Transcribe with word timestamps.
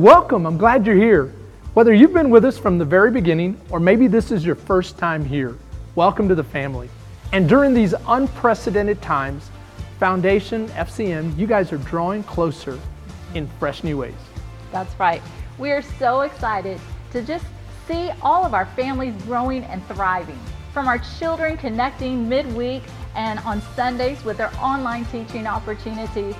Welcome. 0.00 0.46
I'm 0.46 0.56
glad 0.56 0.86
you're 0.86 0.96
here. 0.96 1.30
Whether 1.74 1.92
you've 1.92 2.14
been 2.14 2.30
with 2.30 2.46
us 2.46 2.56
from 2.56 2.78
the 2.78 2.86
very 2.86 3.10
beginning 3.10 3.60
or 3.68 3.78
maybe 3.78 4.06
this 4.06 4.30
is 4.30 4.46
your 4.46 4.54
first 4.54 4.96
time 4.96 5.22
here, 5.22 5.58
welcome 5.94 6.26
to 6.26 6.34
the 6.34 6.42
family. 6.42 6.88
And 7.32 7.46
during 7.46 7.74
these 7.74 7.94
unprecedented 8.08 9.02
times, 9.02 9.50
Foundation, 9.98 10.68
FCM, 10.68 11.36
you 11.36 11.46
guys 11.46 11.70
are 11.70 11.76
drawing 11.76 12.22
closer 12.22 12.80
in 13.34 13.46
fresh 13.58 13.84
new 13.84 13.98
ways. 13.98 14.14
That's 14.72 14.98
right. 14.98 15.20
We 15.58 15.70
are 15.70 15.82
so 15.82 16.22
excited 16.22 16.80
to 17.12 17.20
just 17.20 17.44
see 17.86 18.10
all 18.22 18.46
of 18.46 18.54
our 18.54 18.64
families 18.64 19.12
growing 19.24 19.64
and 19.64 19.86
thriving. 19.86 20.40
From 20.72 20.88
our 20.88 21.02
children 21.18 21.58
connecting 21.58 22.26
midweek 22.26 22.84
and 23.16 23.38
on 23.40 23.60
Sundays 23.76 24.24
with 24.24 24.38
their 24.38 24.54
online 24.62 25.04
teaching 25.04 25.46
opportunities 25.46 26.34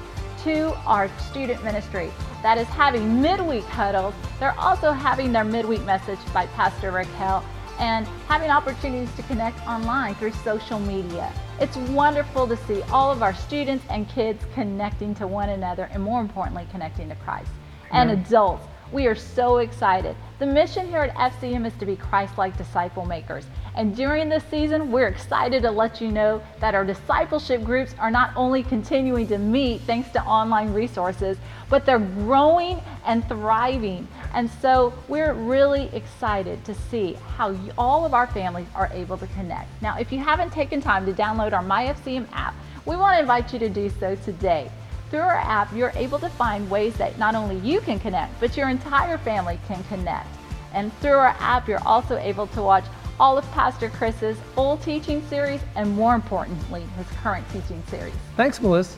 to 0.44 0.74
our 0.86 1.08
student 1.19 1.62
ministry 1.62 2.10
that 2.42 2.58
is 2.58 2.66
having 2.69 3.20
midweek 3.20 3.64
huddles. 3.64 4.14
They're 4.38 4.58
also 4.58 4.92
having 4.92 5.32
their 5.32 5.44
midweek 5.44 5.84
message 5.84 6.19
by 6.32 6.47
Pastor 6.47 6.91
Raquel 6.91 7.44
and 7.78 8.06
having 8.28 8.50
opportunities 8.50 9.14
to 9.16 9.22
connect 9.22 9.58
online 9.66 10.14
through 10.14 10.32
social 10.32 10.78
media. 10.78 11.32
It's 11.60 11.77
wonderful 11.77 12.47
to 12.47 12.56
see 12.56 12.82
all 12.92 13.10
of 13.10 13.22
our 13.22 13.34
students 13.34 13.84
and 13.91 14.08
kids 14.08 14.44
connecting 14.55 15.14
to 15.16 15.27
one 15.27 15.50
another 15.50 15.88
and 15.92 16.02
more 16.02 16.20
importantly, 16.20 16.66
connecting 16.70 17.08
to 17.08 17.14
Christ. 17.16 17.50
And 17.92 18.10
adults, 18.10 18.66
we 18.92 19.06
are 19.06 19.14
so 19.14 19.58
excited. 19.58 20.16
The 20.38 20.46
mission 20.46 20.88
here 20.88 21.00
at 21.02 21.14
FCM 21.33 21.66
is 21.66 21.74
to 21.74 21.86
be 21.86 21.96
Christ 21.96 22.38
like 22.38 22.56
disciple 22.56 23.05
makers. 23.05 23.47
And 23.74 23.94
during 23.94 24.28
this 24.28 24.42
season, 24.50 24.91
we're 24.91 25.06
excited 25.06 25.62
to 25.62 25.70
let 25.70 26.00
you 26.00 26.10
know 26.10 26.42
that 26.58 26.74
our 26.74 26.84
discipleship 26.84 27.62
groups 27.62 27.94
are 27.98 28.10
not 28.10 28.32
only 28.36 28.62
continuing 28.62 29.27
to 29.28 29.38
meet 29.38 29.82
thanks 29.82 30.10
to 30.10 30.22
online 30.24 30.72
resources, 30.72 31.36
but 31.69 31.86
they're 31.86 31.98
growing 31.98 32.80
and 33.06 33.27
thriving. 33.28 34.08
And 34.34 34.50
so 34.50 34.92
we're 35.08 35.34
really 35.34 35.88
excited 35.92 36.64
to 36.64 36.75
see 36.75 37.14
how 37.36 37.56
all 37.78 38.04
of 38.04 38.14
our 38.14 38.27
families 38.27 38.66
are 38.75 38.91
able 38.92 39.19
to 39.19 39.27
connect. 39.28 39.69
Now, 39.82 39.98
if 39.98 40.10
you 40.10 40.19
haven't 40.19 40.52
taken 40.52 40.80
time 40.80 41.06
to 41.06 41.12
download 41.12 41.52
our 41.52 41.62
MyFCM 41.62 42.27
app, 42.32 42.54
we 42.86 42.97
want 42.97 43.14
to 43.14 43.20
invite 43.20 43.52
you 43.52 43.58
to 43.60 43.69
do 43.69 43.88
so 43.88 44.16
today. 44.16 44.70
Through 45.10 45.21
our 45.21 45.38
app, 45.38 45.75
you're 45.75 45.93
able 45.97 46.21
to 46.21 46.28
find 46.31 46.71
ways 46.71 46.94
that 46.94 47.19
not 47.19 47.34
only 47.34 47.56
you 47.56 47.81
can 47.81 47.98
connect, 47.98 48.38
but 48.38 48.56
your 48.56 48.69
entire 48.69 49.19
family 49.19 49.59
can 49.66 49.82
connect. 49.84 50.28
And 50.72 50.93
through 50.98 51.16
our 51.16 51.34
app, 51.41 51.66
you're 51.66 51.84
also 51.84 52.16
able 52.19 52.47
to 52.48 52.62
watch 52.62 52.84
all 53.19 53.37
of 53.37 53.44
Pastor 53.50 53.91
Chris's 53.91 54.38
old 54.56 54.81
teaching 54.82 55.20
series 55.26 55.60
and 55.75 55.91
more 55.91 56.15
importantly, 56.15 56.82
his 56.97 57.06
current 57.22 57.44
teaching 57.50 57.82
series. 57.88 58.15
Thanks, 58.37 58.62
Melissa. 58.62 58.97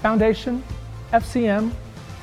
Foundation, 0.00 0.64
FCM, 1.12 1.72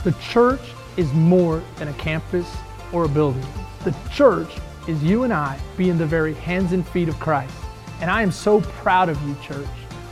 the 0.03 0.11
church 0.13 0.59
is 0.97 1.13
more 1.13 1.61
than 1.77 1.89
a 1.89 1.93
campus 1.93 2.51
or 2.91 3.05
a 3.05 3.07
building. 3.07 3.45
The 3.83 3.95
church 4.11 4.49
is 4.87 5.01
you 5.03 5.23
and 5.23 5.31
I 5.31 5.59
being 5.77 5.99
the 5.99 6.07
very 6.07 6.33
hands 6.33 6.73
and 6.73 6.85
feet 6.87 7.07
of 7.07 7.19
Christ. 7.19 7.53
And 8.01 8.09
I 8.09 8.23
am 8.23 8.31
so 8.31 8.61
proud 8.61 9.09
of 9.09 9.21
you, 9.27 9.35
church. 9.43 9.67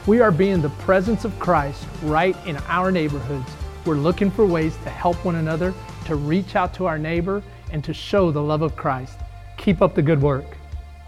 We 0.08 0.22
are 0.22 0.32
being 0.32 0.62
the 0.62 0.70
presence 0.70 1.26
of 1.26 1.38
Christ 1.38 1.86
right 2.04 2.34
in 2.48 2.56
our 2.70 2.92
neighborhoods. 2.92 3.52
We're 3.86 3.96
looking 3.96 4.32
for 4.32 4.46
ways 4.46 4.74
to 4.86 4.90
help 4.90 5.18
one 5.26 5.36
another, 5.36 5.74
to 6.06 6.16
reach 6.16 6.56
out 6.56 6.74
to 6.76 6.86
our 6.86 6.98
neighbor, 6.98 7.44
and 7.74 7.84
to 7.84 7.94
show 7.94 8.32
the 8.32 8.42
love 8.42 8.62
of 8.62 8.78
Christ. 8.78 9.20
Keep 9.58 9.82
up 9.82 9.96
the 9.96 10.02
good 10.02 10.22
work. 10.22 10.46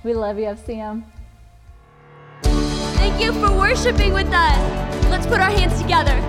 We 0.04 0.14
love 0.14 0.38
you, 0.38 0.48
FCM. 0.48 1.06
Thank 2.44 3.24
you 3.24 3.32
for 3.32 3.58
worshiping 3.58 4.12
with 4.12 4.28
us. 4.34 5.10
Let's 5.10 5.28
put 5.28 5.40
our 5.40 5.50
hands 5.50 5.82
together. 5.82 6.29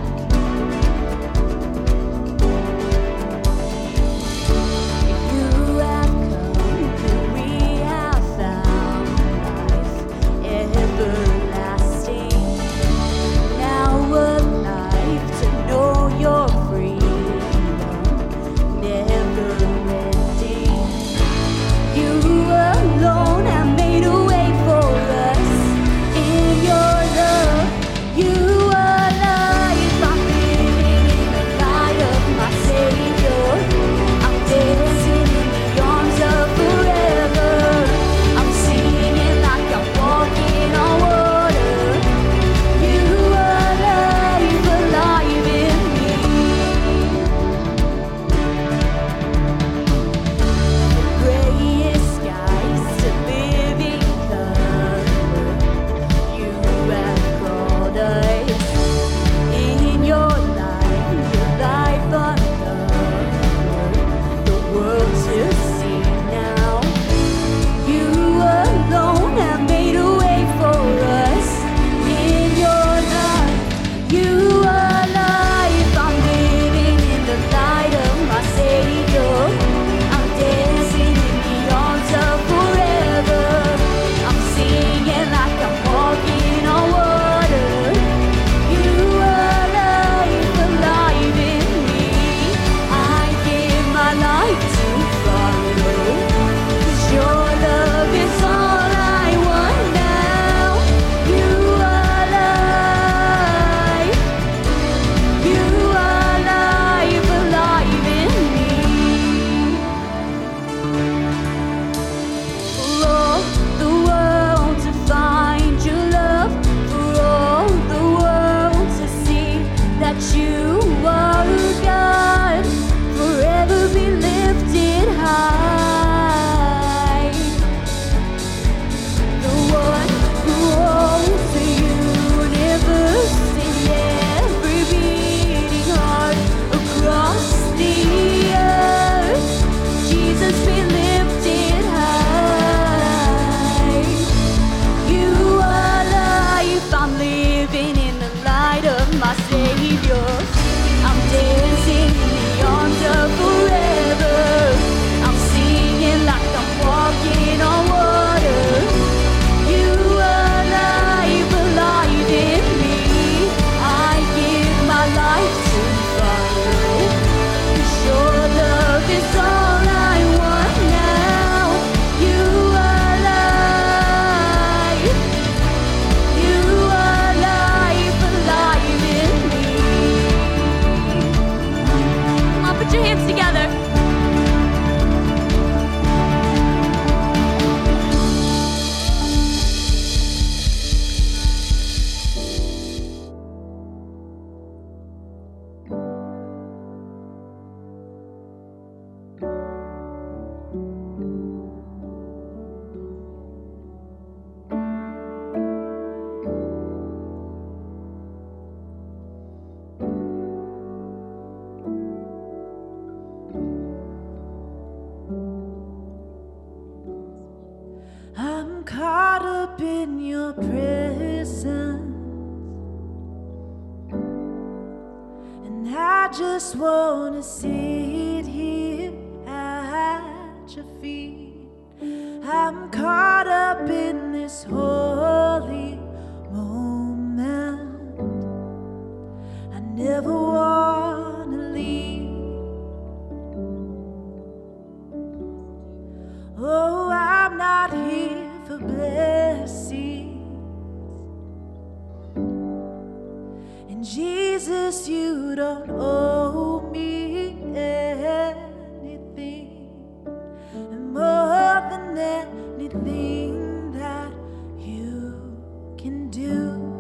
thing 262.91 263.93
that 263.93 264.33
you 264.77 265.95
can 265.97 266.29
do. 266.31 266.91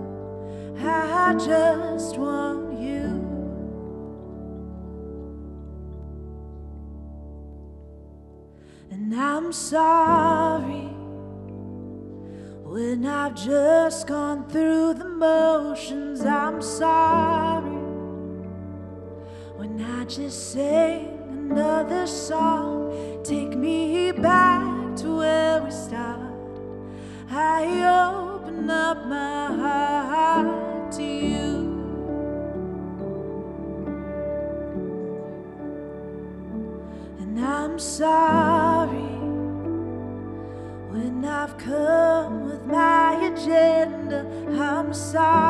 I 0.78 1.34
just 1.34 2.16
want 2.16 2.80
you. 2.80 3.06
And 8.90 9.14
I'm 9.14 9.52
sorry 9.52 10.88
when 12.64 13.04
I've 13.06 13.34
just 13.34 14.06
gone 14.06 14.48
through 14.48 14.94
the 14.94 15.08
motions. 15.08 16.24
I'm 16.24 16.62
sorry 16.62 17.70
when 19.56 19.80
I 19.80 20.04
just 20.04 20.52
sing 20.52 21.18
another 21.30 22.06
song. 22.06 23.22
Take 23.24 23.56
me 23.56 24.12
back. 24.12 24.79
I 27.42 27.64
open 28.04 28.68
up 28.68 29.06
my 29.06 29.46
heart 29.62 30.92
to 30.92 31.02
you. 31.02 31.48
And 37.20 37.40
I'm 37.40 37.78
sorry 37.78 39.16
when 40.92 41.24
I've 41.24 41.56
come 41.56 42.44
with 42.50 42.66
my 42.66 43.14
agenda. 43.32 44.26
I'm 44.60 44.92
sorry. 44.92 45.49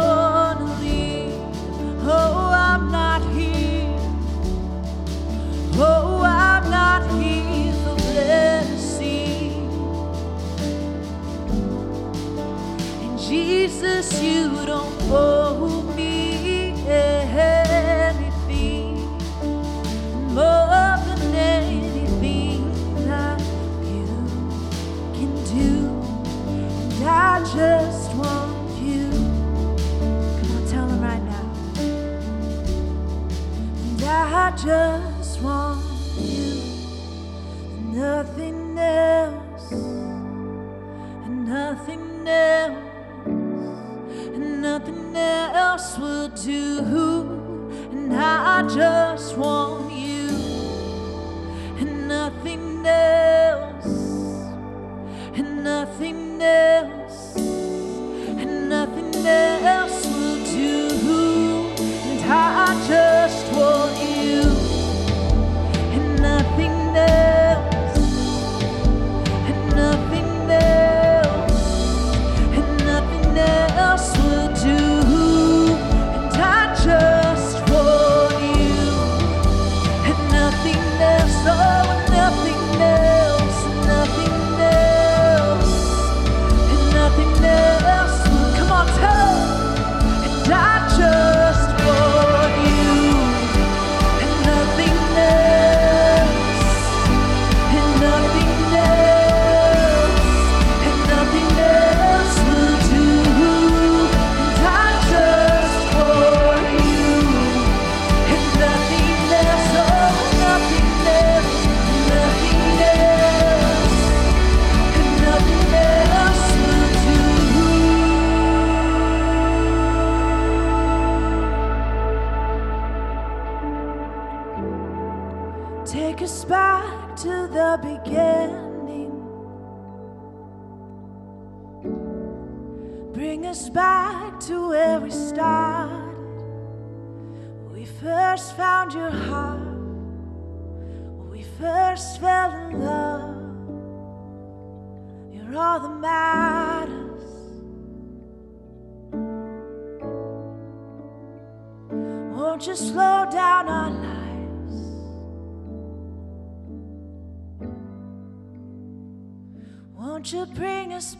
you 14.21 14.65
don't 14.65 14.93
owe 15.09 15.81
me 15.95 16.73
anything 16.87 18.95
more 20.33 20.97
than 21.05 21.35
anything 21.35 22.63
that 23.07 23.39
you 23.83 24.05
can 25.15 25.33
do. 25.45 25.89
And 26.95 27.03
I 27.09 27.39
just 27.39 28.13
want 28.15 28.81
you. 28.81 29.09
Come 30.37 30.51
on, 30.55 30.67
tell 30.67 30.87
right 31.01 31.23
now. 31.23 31.49
And 33.81 34.03
I 34.03 34.51
just 34.51 35.00
to 46.45 46.81
who, 46.83 47.69
and 47.91 48.13
I 48.15 48.63
just 48.67 49.20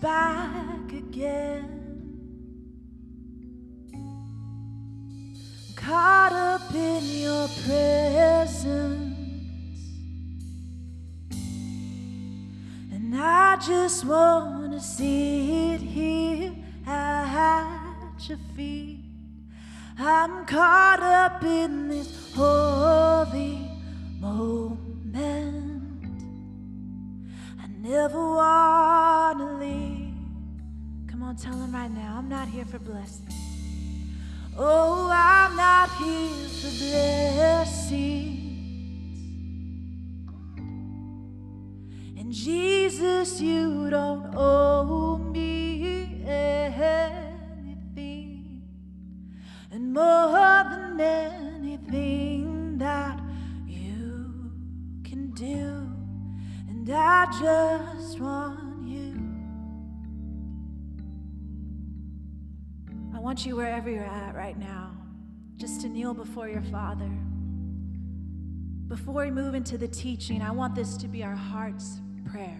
back 0.01 0.91
again. 0.91 1.77
Caught 5.75 6.33
up 6.33 6.73
in 6.73 7.03
your 7.03 7.47
presence, 7.65 9.17
and 12.91 13.15
I 13.15 13.57
just 13.57 14.03
want 14.05 14.73
to 14.73 14.79
see 14.79 15.73
it 15.73 15.81
here 15.81 16.53
at 16.87 18.17
your 18.27 18.39
feet. 18.55 19.05
I'm 19.99 20.45
caught 20.45 21.01
up 21.01 21.43
in 21.43 21.89
this 21.89 22.33
holy 22.33 23.69
moment. 24.19 25.93
I 27.61 27.67
never 27.79 28.19
want 28.19 29.39
to 29.39 29.45
leave. 29.65 29.90
On, 31.31 31.37
tell 31.37 31.53
him 31.53 31.73
right 31.73 31.89
now. 31.89 32.17
I'm 32.17 32.27
not 32.27 32.49
here 32.49 32.65
for 32.65 32.77
blessings. 32.77 33.33
Oh, 34.57 35.09
I'm 35.09 35.55
not 35.55 35.89
here 35.95 36.49
for 36.59 36.71
blessings. 36.83 37.93
And 42.19 42.33
Jesus, 42.33 43.39
you 43.39 43.89
don't 43.89 44.35
owe 44.35 45.17
me 45.17 46.21
anything. 46.25 47.71
And 49.71 49.93
more 49.93 50.33
than 50.97 50.99
anything 50.99 52.77
that 52.77 53.21
you 53.65 54.51
can 55.05 55.31
do. 55.31 55.87
And 56.67 56.89
I 56.89 57.25
just 57.39 58.19
want 58.19 58.60
want 63.31 63.45
you 63.45 63.55
wherever 63.55 63.89
you're 63.89 64.03
at 64.03 64.35
right 64.35 64.59
now, 64.59 64.91
just 65.55 65.79
to 65.79 65.87
kneel 65.87 66.13
before 66.13 66.49
your 66.49 66.63
Father. 66.63 67.09
Before 68.89 69.23
we 69.23 69.31
move 69.31 69.55
into 69.55 69.77
the 69.77 69.87
teaching, 69.87 70.41
I 70.41 70.51
want 70.51 70.75
this 70.75 70.97
to 70.97 71.07
be 71.07 71.23
our 71.23 71.33
heart's 71.33 72.01
prayer. 72.29 72.59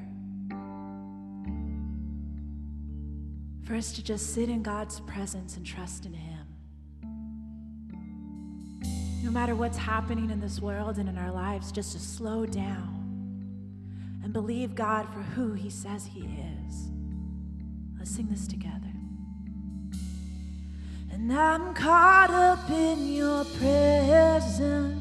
For 3.66 3.76
us 3.76 3.92
to 3.92 4.02
just 4.02 4.34
sit 4.34 4.48
in 4.48 4.64
God's 4.64 5.02
presence 5.02 5.58
and 5.58 5.66
trust 5.66 6.06
in 6.06 6.14
Him. 6.14 6.48
No 9.26 9.30
matter 9.30 9.56
what's 9.56 9.78
happening 9.78 10.30
in 10.30 10.40
this 10.40 10.62
world 10.62 11.00
and 11.00 11.10
in 11.10 11.18
our 11.18 11.34
lives, 11.34 11.74
just 11.74 11.92
to 11.92 12.00
slow 12.00 12.46
down 12.46 14.22
and 14.24 14.32
believe 14.32 14.74
God 14.74 15.06
for 15.12 15.20
who 15.20 15.52
He 15.52 15.70
says 15.70 16.06
He 16.06 16.22
is. 16.22 16.92
Let's 18.00 18.16
sing 18.16 18.30
this 18.30 18.48
together. 18.48 19.01
And 21.14 21.32
I'm 21.32 21.74
caught 21.74 22.32
up 22.32 22.70
in 22.70 23.14
your 23.14 23.44
presence. 23.46 24.98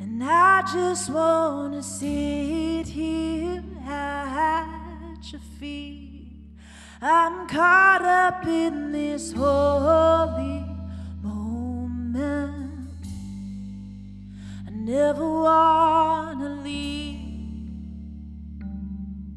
And 0.00 0.24
I 0.24 0.62
just 0.72 1.10
want 1.10 1.74
to 1.74 1.82
sit 1.82 2.86
here 2.86 3.62
at 3.86 5.20
your 5.30 5.40
feet. 5.58 6.14
I'm 7.00 7.46
caught 7.46 8.02
up 8.02 8.46
in 8.46 8.90
this 8.92 9.32
holy 9.32 10.64
moment. 11.22 12.96
I 14.66 14.70
never 14.70 15.28
want 15.28 16.40
to 16.40 16.48
leave. 16.62 17.18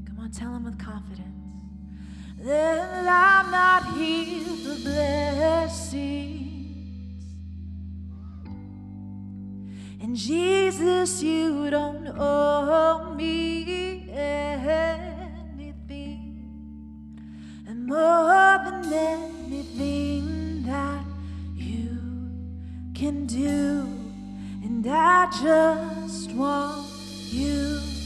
Come 0.05 0.19
on, 0.19 0.31
tell 0.31 0.55
him 0.55 0.63
with 0.63 0.79
confidence. 0.79 1.36
Then 2.47 3.05
I'm 3.09 3.51
not 3.51 3.93
here 3.97 4.45
for 4.63 4.79
blessings. 4.81 6.15
And 10.01 10.15
Jesus, 10.15 11.21
you 11.21 11.69
don't 11.69 12.07
owe 12.17 13.13
me 13.17 14.09
anything. 14.13 15.27
And 17.67 17.85
more 17.85 18.61
than 18.63 18.93
anything 18.93 20.63
that 20.63 21.03
you 21.53 21.99
can 22.95 23.25
do. 23.25 23.85
And 24.63 24.87
I 24.87 25.29
just 25.43 26.31
want 26.31 26.87
you. 27.29 27.96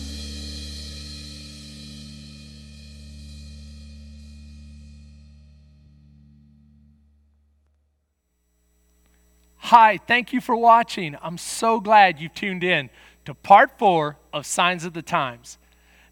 Hi, 9.71 9.95
thank 9.95 10.33
you 10.33 10.41
for 10.41 10.57
watching. 10.57 11.15
I'm 11.21 11.37
so 11.37 11.79
glad 11.79 12.19
you 12.19 12.27
tuned 12.27 12.61
in 12.61 12.89
to 13.23 13.33
part 13.33 13.79
four 13.79 14.17
of 14.33 14.45
Signs 14.45 14.83
of 14.83 14.91
the 14.91 15.01
Times. 15.01 15.57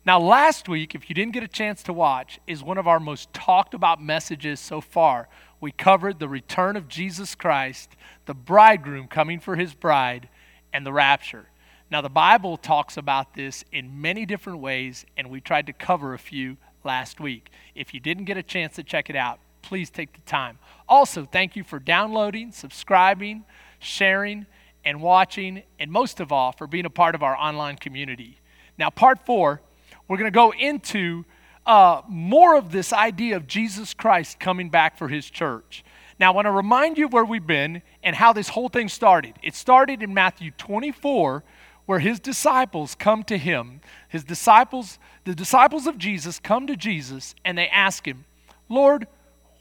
Now, 0.05 0.17
last 0.17 0.69
week, 0.69 0.95
if 0.95 1.09
you 1.09 1.13
didn't 1.13 1.33
get 1.33 1.43
a 1.43 1.47
chance 1.49 1.83
to 1.83 1.91
watch, 1.91 2.39
is 2.47 2.63
one 2.63 2.77
of 2.77 2.87
our 2.87 3.01
most 3.01 3.33
talked 3.33 3.73
about 3.73 4.01
messages 4.01 4.61
so 4.61 4.79
far. 4.79 5.27
We 5.59 5.73
covered 5.73 6.19
the 6.19 6.29
return 6.29 6.77
of 6.77 6.87
Jesus 6.87 7.35
Christ, 7.35 7.97
the 8.27 8.33
bridegroom 8.33 9.07
coming 9.07 9.41
for 9.41 9.57
his 9.57 9.73
bride, 9.73 10.29
and 10.71 10.85
the 10.85 10.93
rapture. 10.93 11.49
Now, 11.91 11.99
the 11.99 12.07
Bible 12.07 12.55
talks 12.55 12.95
about 12.95 13.33
this 13.33 13.65
in 13.73 13.99
many 13.99 14.25
different 14.25 14.59
ways, 14.59 15.05
and 15.17 15.29
we 15.29 15.41
tried 15.41 15.65
to 15.65 15.73
cover 15.73 16.13
a 16.13 16.17
few 16.17 16.55
last 16.85 17.19
week. 17.19 17.49
If 17.75 17.93
you 17.93 17.99
didn't 17.99 18.23
get 18.23 18.37
a 18.37 18.41
chance 18.41 18.75
to 18.77 18.83
check 18.83 19.09
it 19.09 19.17
out, 19.17 19.41
please 19.61 19.89
take 19.89 20.13
the 20.13 20.21
time. 20.21 20.59
Also, 20.87 21.25
thank 21.25 21.55
you 21.55 21.63
for 21.63 21.79
downloading, 21.79 22.51
subscribing, 22.51 23.43
sharing, 23.79 24.45
and 24.85 25.01
watching, 25.01 25.63
and 25.79 25.91
most 25.91 26.19
of 26.19 26.31
all, 26.31 26.51
for 26.51 26.67
being 26.67 26.85
a 26.85 26.89
part 26.89 27.15
of 27.15 27.23
our 27.23 27.35
online 27.35 27.75
community. 27.75 28.39
Now, 28.77 28.89
part 28.89 29.25
four, 29.25 29.61
we're 30.07 30.17
going 30.17 30.31
to 30.31 30.35
go 30.35 30.51
into 30.51 31.25
uh, 31.65 32.01
more 32.07 32.55
of 32.55 32.71
this 32.71 32.91
idea 32.93 33.35
of 33.35 33.45
Jesus 33.45 33.93
Christ 33.93 34.39
coming 34.39 34.69
back 34.69 34.97
for 34.97 35.07
his 35.07 35.29
church. 35.29 35.83
Now, 36.19 36.31
I 36.31 36.35
want 36.35 36.45
to 36.45 36.51
remind 36.51 36.97
you 36.97 37.07
where 37.07 37.23
we've 37.23 37.45
been 37.45 37.81
and 38.03 38.15
how 38.15 38.33
this 38.33 38.49
whole 38.49 38.69
thing 38.69 38.89
started. 38.89 39.35
It 39.43 39.55
started 39.55 40.01
in 40.03 40.13
Matthew 40.13 40.51
24, 40.51 41.43
where 41.85 41.99
his 41.99 42.19
disciples 42.19 42.95
come 42.95 43.23
to 43.23 43.37
him. 43.37 43.81
His 44.09 44.23
disciples, 44.23 44.99
the 45.23 45.33
disciples 45.33 45.87
of 45.87 45.97
Jesus, 45.97 46.39
come 46.39 46.67
to 46.67 46.75
Jesus 46.75 47.35
and 47.45 47.57
they 47.57 47.67
ask 47.69 48.07
him, 48.07 48.25
Lord, 48.67 49.07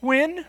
when 0.00 0.45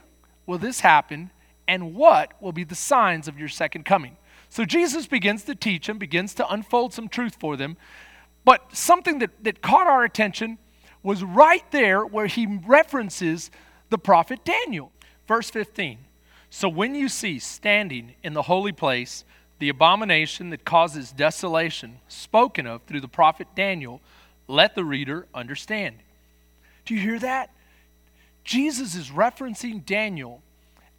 will 0.45 0.57
this 0.57 0.79
happen, 0.81 1.31
and 1.67 1.93
what 1.95 2.33
will 2.41 2.51
be 2.51 2.63
the 2.63 2.75
signs 2.75 3.27
of 3.27 3.37
your 3.37 3.47
second 3.47 3.85
coming? 3.85 4.17
So 4.49 4.65
Jesus 4.65 5.05
begins 5.05 5.43
to 5.43 5.53
teach 5.53 5.87
them, 5.87 5.99
begins 5.99 6.33
to 6.35 6.51
unfold 6.51 6.93
some 6.93 7.07
truth 7.07 7.37
for 7.39 7.55
them. 7.55 7.77
But 8.43 8.75
something 8.75 9.19
that, 9.19 9.43
that 9.43 9.61
caught 9.61 9.85
our 9.85 10.03
attention 10.03 10.57
was 11.03 11.23
right 11.23 11.63
there 11.71 12.05
where 12.05 12.25
he 12.25 12.59
references 12.65 13.51
the 13.89 13.97
prophet 13.97 14.43
Daniel. 14.43 14.91
Verse 15.27 15.49
15. 15.51 15.99
So 16.49 16.67
when 16.67 16.95
you 16.95 17.09
see 17.09 17.37
standing 17.37 18.15
in 18.23 18.33
the 18.33 18.43
holy 18.43 18.71
place 18.71 19.23
the 19.59 19.69
abomination 19.69 20.49
that 20.49 20.65
causes 20.65 21.11
desolation 21.11 21.99
spoken 22.07 22.65
of 22.65 22.81
through 22.83 23.01
the 23.01 23.07
prophet 23.07 23.47
Daniel, 23.55 24.01
let 24.47 24.73
the 24.73 24.83
reader 24.83 25.27
understand. 25.33 25.97
Do 26.85 26.95
you 26.95 27.01
hear 27.01 27.19
that? 27.19 27.51
Jesus 28.43 28.95
is 28.95 29.09
referencing 29.09 29.85
Daniel 29.85 30.41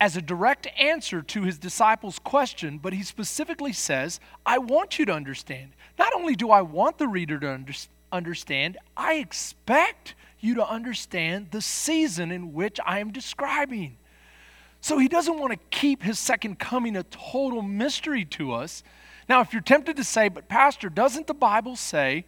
as 0.00 0.16
a 0.16 0.22
direct 0.22 0.66
answer 0.78 1.20
to 1.20 1.42
his 1.42 1.58
disciples' 1.58 2.18
question, 2.18 2.78
but 2.78 2.92
he 2.92 3.02
specifically 3.02 3.72
says, 3.72 4.18
I 4.46 4.58
want 4.58 4.98
you 4.98 5.04
to 5.06 5.12
understand. 5.12 5.72
Not 5.98 6.14
only 6.14 6.34
do 6.34 6.50
I 6.50 6.62
want 6.62 6.96
the 6.96 7.08
reader 7.08 7.38
to 7.38 7.52
under- 7.52 7.72
understand, 8.10 8.78
I 8.96 9.14
expect 9.14 10.14
you 10.38 10.54
to 10.54 10.66
understand 10.66 11.48
the 11.50 11.60
season 11.60 12.30
in 12.30 12.54
which 12.54 12.80
I 12.84 12.98
am 13.00 13.12
describing. 13.12 13.98
So 14.80 14.96
he 14.96 15.08
doesn't 15.08 15.38
want 15.38 15.52
to 15.52 15.58
keep 15.70 16.02
his 16.02 16.18
second 16.18 16.58
coming 16.58 16.96
a 16.96 17.02
total 17.02 17.60
mystery 17.60 18.24
to 18.26 18.54
us. 18.54 18.82
Now, 19.28 19.42
if 19.42 19.52
you're 19.52 19.60
tempted 19.60 19.96
to 19.96 20.04
say, 20.04 20.28
but 20.28 20.48
Pastor, 20.48 20.88
doesn't 20.88 21.26
the 21.26 21.34
Bible 21.34 21.76
say 21.76 22.24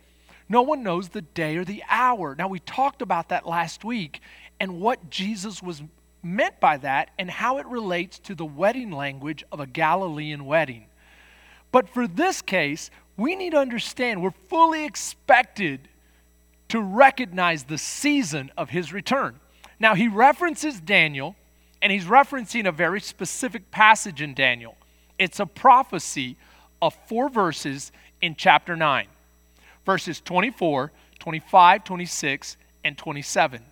no 0.49 0.61
one 0.61 0.83
knows 0.83 1.09
the 1.09 1.23
day 1.23 1.57
or 1.57 1.65
the 1.65 1.83
hour? 1.89 2.35
Now, 2.37 2.49
we 2.49 2.61
talked 2.61 3.01
about 3.01 3.31
that 3.31 3.47
last 3.47 3.83
week 3.85 4.21
and 4.63 4.81
what 4.81 5.11
Jesus 5.11 5.61
was 5.61 5.83
meant 6.23 6.61
by 6.61 6.77
that 6.77 7.11
and 7.19 7.29
how 7.29 7.59
it 7.59 7.67
relates 7.67 8.21
to 8.21 8.37
the 8.37 8.45
wedding 8.45 8.93
language 8.93 9.43
of 9.51 9.59
a 9.59 9.67
Galilean 9.67 10.45
wedding. 10.47 10.87
But 11.73 11.89
for 11.89 12.07
this 12.07 12.41
case, 12.41 12.89
we 13.17 13.35
need 13.35 13.51
to 13.51 13.59
understand 13.59 14.23
we're 14.23 14.31
fully 14.31 14.85
expected 14.85 15.89
to 16.69 16.81
recognize 16.81 17.65
the 17.65 17.77
season 17.77 18.53
of 18.57 18.71
his 18.71 18.93
return. 18.93 19.41
Now, 19.81 19.97
he 19.97 20.07
references 20.07 20.81
Daniel, 20.81 21.35
and 21.83 21.91
he's 21.91 22.05
referencing 22.05 22.69
a 22.69 22.73
very 22.73 23.01
specific 23.01 23.73
passage 23.73 24.23
in 24.23 24.33
Daniel. 24.33 24.77
It's 25.19 25.41
a 25.41 25.47
prophecy 25.47 26.37
of 26.81 26.97
four 27.09 27.29
verses 27.29 27.91
in 28.21 28.37
chapter 28.37 28.77
9 28.77 29.09
verses 29.85 30.21
24, 30.21 30.93
25, 31.19 31.83
26, 31.83 32.57
and 32.85 32.97
27. 32.97 33.65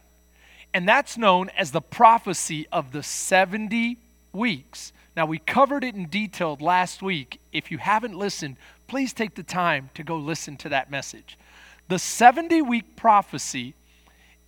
And 0.73 0.89
that's 0.89 1.19
known 1.19 1.51
as 1.51 1.73
the 1.73 1.81
prophecy 1.81 2.67
of 2.71 2.93
the 2.93 3.03
70 3.03 3.99
weeks. 4.33 4.93
Now, 5.17 5.27
we 5.27 5.39
covered 5.39 5.83
it 5.85 5.95
in 5.95 6.07
detail 6.07 6.57
last 6.61 7.03
week. 7.03 7.41
If 7.53 7.71
you 7.71 7.79
haven't 7.79 8.17
listened, 8.17 8.57
please 8.87 9.13
take 9.13 9.35
the 9.35 9.43
time 9.43 9.91
to 9.95 10.05
go 10.05 10.17
listen 10.17 10.57
to 10.59 10.69
that 10.69 10.91
message. 10.91 11.37
The 11.89 11.99
70 11.99 12.63
week 12.63 12.95
prophecy 12.95 13.75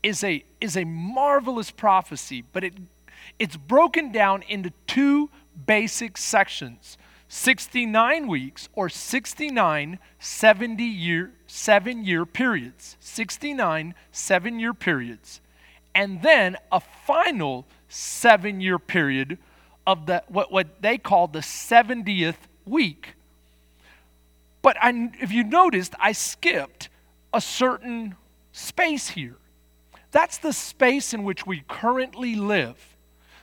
is 0.03 0.23
a, 0.23 0.45
is 0.61 0.77
a 0.77 0.85
marvelous 0.85 1.71
prophecy, 1.71 2.45
but 2.53 2.63
it, 2.63 2.75
it's 3.39 3.57
broken 3.57 4.13
down 4.13 4.43
into 4.43 4.73
two 4.87 5.31
basic 5.67 6.17
sections 6.17 6.97
69 7.29 8.27
weeks 8.29 8.69
or 8.75 8.91
69 8.91 9.99
70 10.19 10.85
year, 10.85 11.33
seven 11.47 12.05
year 12.05 12.27
periods. 12.27 12.99
69 13.01 13.95
seven 14.11 14.61
year 14.61 14.75
periods. 14.75 15.41
And 15.95 16.23
then 16.23 16.57
a 16.71 16.81
final 16.81 17.67
seven 17.89 18.61
year 18.61 18.79
period 18.79 19.39
of 19.87 20.07
the, 20.07 20.23
what, 20.29 20.51
what 20.53 20.81
they 20.81 20.99
call 20.99 21.27
the 21.27 21.41
70th 21.41 22.37
week. 22.65 23.15
But 24.63 24.77
I, 24.81 25.11
if 25.21 25.33
you 25.33 25.45
noticed, 25.45 25.95
I 25.99 26.13
skipped 26.13 26.89
a 27.33 27.41
certain 27.41 28.15
space 28.53 29.11
here. 29.11 29.37
That's 30.13 30.39
the 30.39 30.53
space 30.53 31.13
in 31.13 31.25
which 31.25 31.47
we 31.47 31.65
currently 31.69 32.37
live. 32.37 32.97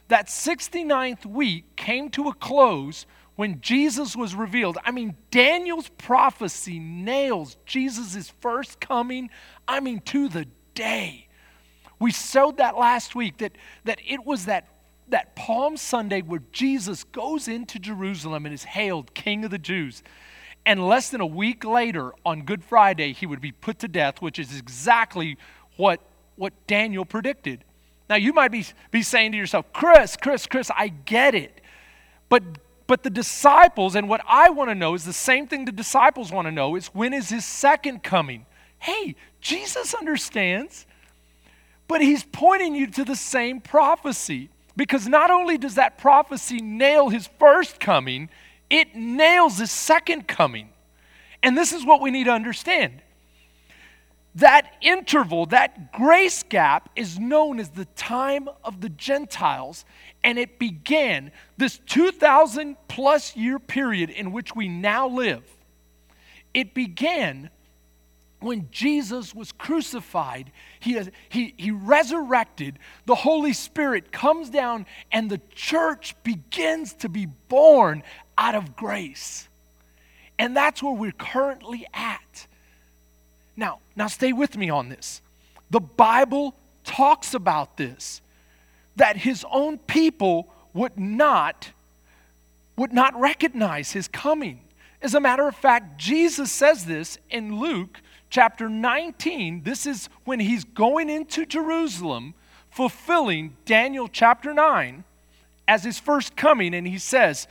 That 0.07 0.27
69th 0.27 1.25
week 1.25 1.75
came 1.75 2.09
to 2.11 2.29
a 2.29 2.33
close 2.33 3.05
when 3.35 3.61
Jesus 3.61 4.15
was 4.15 4.35
revealed. 4.35 4.77
I 4.83 4.91
mean, 4.91 5.15
Daniel's 5.31 5.89
prophecy 5.97 6.79
nails 6.79 7.57
Jesus' 7.65 8.33
first 8.41 8.79
coming, 8.79 9.29
I 9.67 9.79
mean, 9.79 10.01
to 10.01 10.29
the 10.29 10.45
day. 10.73 11.28
We 11.99 12.11
showed 12.11 12.57
that 12.57 12.77
last 12.77 13.13
week 13.13 13.37
that, 13.39 13.53
that 13.83 13.99
it 14.07 14.25
was 14.25 14.45
that, 14.45 14.67
that 15.09 15.35
Palm 15.35 15.75
Sunday 15.77 16.21
where 16.21 16.41
Jesus 16.51 17.03
goes 17.03 17.47
into 17.47 17.77
Jerusalem 17.77 18.45
and 18.45 18.53
is 18.53 18.63
hailed 18.63 19.13
King 19.13 19.45
of 19.45 19.51
the 19.51 19.57
Jews. 19.57 20.01
And 20.65 20.87
less 20.87 21.09
than 21.09 21.21
a 21.21 21.25
week 21.25 21.65
later, 21.65 22.13
on 22.25 22.43
Good 22.43 22.63
Friday, 22.63 23.13
he 23.13 23.25
would 23.25 23.41
be 23.41 23.51
put 23.51 23.79
to 23.79 23.87
death, 23.87 24.21
which 24.21 24.39
is 24.39 24.57
exactly 24.57 25.37
what, 25.77 25.99
what 26.35 26.53
Daniel 26.67 27.05
predicted. 27.05 27.63
Now, 28.09 28.15
you 28.15 28.33
might 28.33 28.51
be, 28.51 28.65
be 28.91 29.03
saying 29.03 29.31
to 29.33 29.37
yourself, 29.37 29.71
Chris, 29.71 30.17
Chris, 30.17 30.47
Chris, 30.47 30.71
I 30.75 30.87
get 30.87 31.35
it. 31.35 31.61
But, 32.27 32.43
but 32.87 33.03
the 33.03 33.09
disciples, 33.09 33.95
and 33.95 34.09
what 34.09 34.21
I 34.27 34.49
want 34.49 34.69
to 34.69 34.75
know 34.75 34.95
is 34.95 35.05
the 35.05 35.13
same 35.13 35.47
thing 35.47 35.65
the 35.65 35.71
disciples 35.71 36.31
want 36.31 36.47
to 36.47 36.51
know 36.51 36.75
is 36.75 36.87
when 36.87 37.13
is 37.13 37.29
his 37.29 37.45
second 37.45 38.03
coming? 38.03 38.45
Hey, 38.79 39.15
Jesus 39.41 39.93
understands, 39.93 40.87
but 41.89 42.01
he's 42.01 42.23
pointing 42.23 42.75
you 42.75 42.87
to 42.87 43.03
the 43.03 43.15
same 43.15 43.59
prophecy. 43.59 44.49
Because 44.77 45.09
not 45.09 45.29
only 45.29 45.57
does 45.57 45.75
that 45.75 45.97
prophecy 45.97 46.59
nail 46.59 47.09
his 47.09 47.27
first 47.37 47.81
coming, 47.81 48.29
it 48.69 48.95
nails 48.95 49.57
his 49.57 49.71
second 49.71 50.25
coming. 50.25 50.69
And 51.43 51.57
this 51.57 51.73
is 51.73 51.85
what 51.85 51.99
we 51.99 52.11
need 52.11 52.25
to 52.25 52.31
understand. 52.31 53.01
That 54.35 54.71
interval, 54.81 55.47
that 55.47 55.91
grace 55.91 56.43
gap, 56.43 56.89
is 56.95 57.17
known 57.17 57.59
as 57.59 57.71
the 57.71 57.85
time 57.85 58.47
of 58.63 58.79
the 58.79 58.89
Gentiles, 58.89 59.83
and 60.23 60.37
it 60.37 60.59
began 60.59 61.31
this 61.57 61.79
2,000 61.87 62.77
plus 62.87 63.35
year 63.35 63.57
period 63.57 64.11
in 64.11 64.31
which 64.31 64.55
we 64.55 64.69
now 64.69 65.07
live. 65.07 65.43
It 66.53 66.73
began 66.75 67.49
when 68.39 68.69
Jesus 68.71 69.35
was 69.35 69.51
crucified, 69.51 70.51
he, 70.79 70.99
he, 71.27 71.53
he 71.57 71.71
resurrected, 71.71 72.79
the 73.05 73.15
Holy 73.15 73.53
Spirit 73.53 74.11
comes 74.11 74.49
down, 74.49 74.85
and 75.11 75.29
the 75.29 75.41
church 75.53 76.15
begins 76.23 76.93
to 76.95 77.09
be 77.09 77.25
born 77.25 78.03
out 78.37 78.55
of 78.55 78.75
grace. 78.75 79.49
And 80.37 80.55
that's 80.55 80.81
where 80.81 80.93
we're 80.93 81.11
currently 81.11 81.85
at. 81.93 82.47
Now, 83.57 83.79
now 83.95 84.07
stay 84.07 84.31
with 84.31 84.55
me 84.55 84.69
on 84.69 84.87
this. 84.87 85.21
The 85.69 85.81
Bible 85.81 86.55
talks 86.85 87.33
about 87.33 87.77
this 87.77 88.21
that 88.95 89.17
his 89.17 89.45
own 89.49 89.77
people 89.77 90.49
would 90.73 90.97
not 90.97 91.71
would 92.75 92.93
not 92.93 93.17
recognize 93.19 93.91
his 93.91 94.07
coming. 94.07 94.61
As 95.01 95.13
a 95.13 95.19
matter 95.19 95.47
of 95.47 95.55
fact, 95.55 95.97
Jesus 95.97 96.49
says 96.49 96.85
this 96.85 97.17
in 97.29 97.59
Luke 97.59 98.01
chapter 98.29 98.69
19. 98.69 99.63
This 99.63 99.85
is 99.85 100.09
when 100.25 100.39
he's 100.39 100.63
going 100.63 101.09
into 101.09 101.45
Jerusalem, 101.45 102.33
fulfilling 102.69 103.55
Daniel 103.65 104.07
chapter 104.07 104.53
9 104.53 105.03
as 105.67 105.83
his 105.83 105.99
first 105.99 106.35
coming, 106.35 106.73
and 106.73 106.87
he 106.87 106.97
says, 106.97 107.47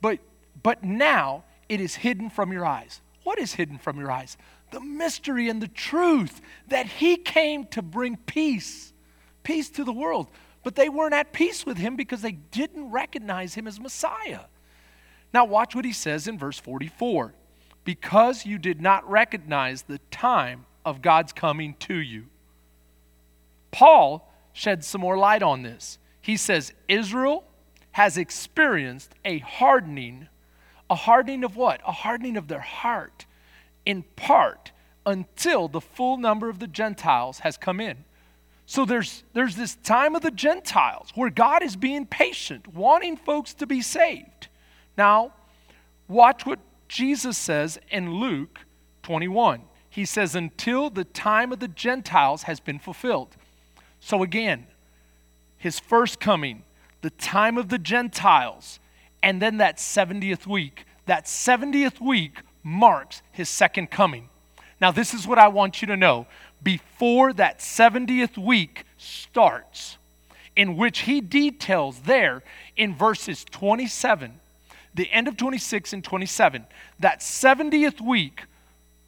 But 0.00 0.18
but 0.62 0.84
now 0.84 1.44
it 1.68 1.80
is 1.80 1.94
hidden 1.96 2.30
from 2.30 2.52
your 2.52 2.64
eyes. 2.64 3.00
What 3.22 3.38
is 3.38 3.54
hidden 3.54 3.78
from 3.78 3.98
your 3.98 4.10
eyes? 4.10 4.36
The 4.72 4.80
mystery 4.80 5.48
and 5.48 5.62
the 5.62 5.68
truth 5.68 6.40
that 6.68 6.86
he 6.86 7.16
came 7.16 7.66
to 7.66 7.82
bring 7.82 8.16
peace, 8.16 8.92
peace 9.42 9.68
to 9.70 9.84
the 9.84 9.92
world. 9.92 10.28
But 10.62 10.74
they 10.74 10.88
weren't 10.88 11.14
at 11.14 11.32
peace 11.32 11.64
with 11.64 11.78
him 11.78 11.96
because 11.96 12.22
they 12.22 12.32
didn't 12.32 12.90
recognize 12.90 13.54
him 13.54 13.66
as 13.66 13.80
Messiah. 13.80 14.40
Now, 15.32 15.44
watch 15.44 15.74
what 15.74 15.84
he 15.84 15.92
says 15.92 16.26
in 16.28 16.38
verse 16.38 16.58
44 16.58 17.34
because 17.84 18.46
you 18.46 18.58
did 18.58 18.80
not 18.80 19.08
recognize 19.08 19.82
the 19.82 20.00
time 20.10 20.66
of 20.84 21.02
God's 21.02 21.32
coming 21.32 21.74
to 21.80 21.94
you. 21.94 22.26
Paul 23.70 24.30
sheds 24.52 24.86
some 24.86 25.00
more 25.00 25.16
light 25.16 25.42
on 25.42 25.62
this. 25.62 25.98
He 26.20 26.36
says, 26.36 26.72
Israel 26.88 27.44
has 27.92 28.16
experienced 28.16 29.14
a 29.24 29.38
hardening 29.38 30.28
a 30.90 30.96
hardening 30.96 31.44
of 31.44 31.56
what? 31.56 31.80
A 31.86 31.92
hardening 31.92 32.36
of 32.36 32.48
their 32.48 32.60
heart, 32.60 33.24
in 33.86 34.02
part, 34.16 34.72
until 35.06 35.68
the 35.68 35.80
full 35.80 36.16
number 36.16 36.50
of 36.50 36.58
the 36.58 36.66
Gentiles 36.66 37.38
has 37.38 37.56
come 37.56 37.80
in. 37.80 38.04
So 38.66 38.84
there's, 38.84 39.22
there's 39.32 39.54
this 39.56 39.76
time 39.76 40.16
of 40.16 40.22
the 40.22 40.32
Gentiles 40.32 41.10
where 41.14 41.30
God 41.30 41.62
is 41.62 41.76
being 41.76 42.06
patient, 42.06 42.74
wanting 42.74 43.16
folks 43.16 43.54
to 43.54 43.66
be 43.66 43.82
saved. 43.82 44.48
Now, 44.98 45.32
watch 46.08 46.44
what 46.44 46.58
Jesus 46.90 47.38
says 47.38 47.78
in 47.88 48.14
Luke 48.14 48.58
21. 49.04 49.62
He 49.88 50.04
says, 50.04 50.34
until 50.34 50.90
the 50.90 51.04
time 51.04 51.52
of 51.52 51.60
the 51.60 51.68
Gentiles 51.68 52.42
has 52.42 52.58
been 52.58 52.80
fulfilled. 52.80 53.36
So 54.00 54.24
again, 54.24 54.66
his 55.56 55.78
first 55.78 56.18
coming, 56.18 56.64
the 57.02 57.10
time 57.10 57.56
of 57.58 57.68
the 57.68 57.78
Gentiles, 57.78 58.80
and 59.22 59.40
then 59.40 59.58
that 59.58 59.76
70th 59.76 60.48
week. 60.48 60.84
That 61.06 61.26
70th 61.26 62.00
week 62.00 62.40
marks 62.64 63.22
his 63.30 63.48
second 63.48 63.92
coming. 63.92 64.28
Now, 64.80 64.90
this 64.90 65.14
is 65.14 65.28
what 65.28 65.38
I 65.38 65.46
want 65.46 65.80
you 65.80 65.86
to 65.86 65.96
know. 65.96 66.26
Before 66.60 67.32
that 67.34 67.60
70th 67.60 68.36
week 68.36 68.84
starts, 68.98 69.96
in 70.56 70.76
which 70.76 71.00
he 71.00 71.20
details 71.20 72.00
there 72.00 72.42
in 72.76 72.96
verses 72.96 73.44
27, 73.44 74.40
the 74.94 75.10
end 75.10 75.28
of 75.28 75.36
26 75.36 75.92
and 75.92 76.04
27, 76.04 76.66
that 76.98 77.20
70th 77.20 78.00
week 78.00 78.44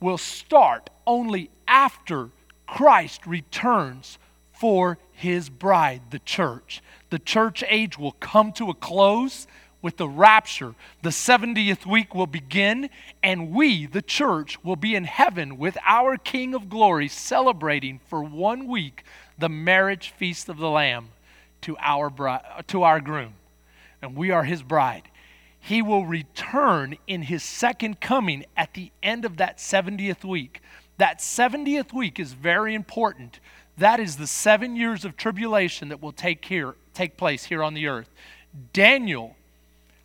will 0.00 0.18
start 0.18 0.90
only 1.06 1.50
after 1.66 2.30
Christ 2.66 3.26
returns 3.26 4.18
for 4.52 4.98
his 5.12 5.48
bride, 5.48 6.02
the 6.10 6.18
church. 6.20 6.82
The 7.10 7.18
church 7.18 7.62
age 7.68 7.98
will 7.98 8.12
come 8.12 8.52
to 8.52 8.70
a 8.70 8.74
close 8.74 9.46
with 9.82 9.96
the 9.96 10.08
rapture. 10.08 10.74
The 11.02 11.10
70th 11.10 11.84
week 11.84 12.14
will 12.14 12.26
begin, 12.26 12.88
and 13.22 13.50
we, 13.50 13.86
the 13.86 14.02
church, 14.02 14.62
will 14.64 14.76
be 14.76 14.94
in 14.94 15.04
heaven 15.04 15.58
with 15.58 15.76
our 15.84 16.16
King 16.16 16.54
of 16.54 16.68
glory 16.68 17.08
celebrating 17.08 18.00
for 18.08 18.22
one 18.22 18.68
week 18.68 19.04
the 19.36 19.48
marriage 19.48 20.10
feast 20.16 20.48
of 20.48 20.58
the 20.58 20.70
Lamb 20.70 21.08
to 21.62 21.76
our, 21.78 22.08
bride, 22.08 22.64
to 22.68 22.84
our 22.84 23.00
groom. 23.00 23.34
And 24.00 24.16
we 24.16 24.30
are 24.30 24.44
his 24.44 24.62
bride. 24.62 25.02
He 25.64 25.80
will 25.80 26.04
return 26.04 26.96
in 27.06 27.22
his 27.22 27.44
second 27.44 28.00
coming 28.00 28.44
at 28.56 28.74
the 28.74 28.90
end 29.00 29.24
of 29.24 29.36
that 29.36 29.58
70th 29.58 30.24
week. 30.24 30.60
That 30.98 31.20
70th 31.20 31.92
week 31.92 32.18
is 32.18 32.32
very 32.32 32.74
important. 32.74 33.38
That 33.78 34.00
is 34.00 34.16
the 34.16 34.26
seven 34.26 34.74
years 34.74 35.04
of 35.04 35.16
tribulation 35.16 35.88
that 35.90 36.02
will 36.02 36.10
take, 36.10 36.44
here, 36.46 36.74
take 36.94 37.16
place 37.16 37.44
here 37.44 37.62
on 37.62 37.74
the 37.74 37.86
earth. 37.86 38.10
Daniel 38.72 39.36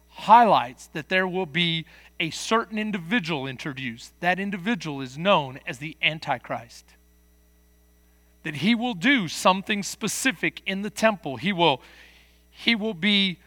highlights 0.09 0.87
that 0.93 1.09
there 1.09 1.27
will 1.27 1.47
be 1.47 1.85
a 2.19 2.29
certain 2.29 2.77
individual 2.77 3.47
introduced. 3.47 4.13
That 4.19 4.39
individual 4.39 5.01
is 5.01 5.17
known 5.17 5.59
as 5.65 5.79
the 5.79 5.97
Antichrist. 6.03 6.85
That 8.43 8.57
he 8.57 8.75
will 8.75 8.93
do 8.93 9.27
something 9.27 9.81
specific 9.81 10.61
in 10.67 10.83
the 10.83 10.91
temple. 10.91 11.37
He 11.37 11.51
will, 11.51 11.81
he 12.51 12.75
will 12.75 12.93
be, 12.93 13.39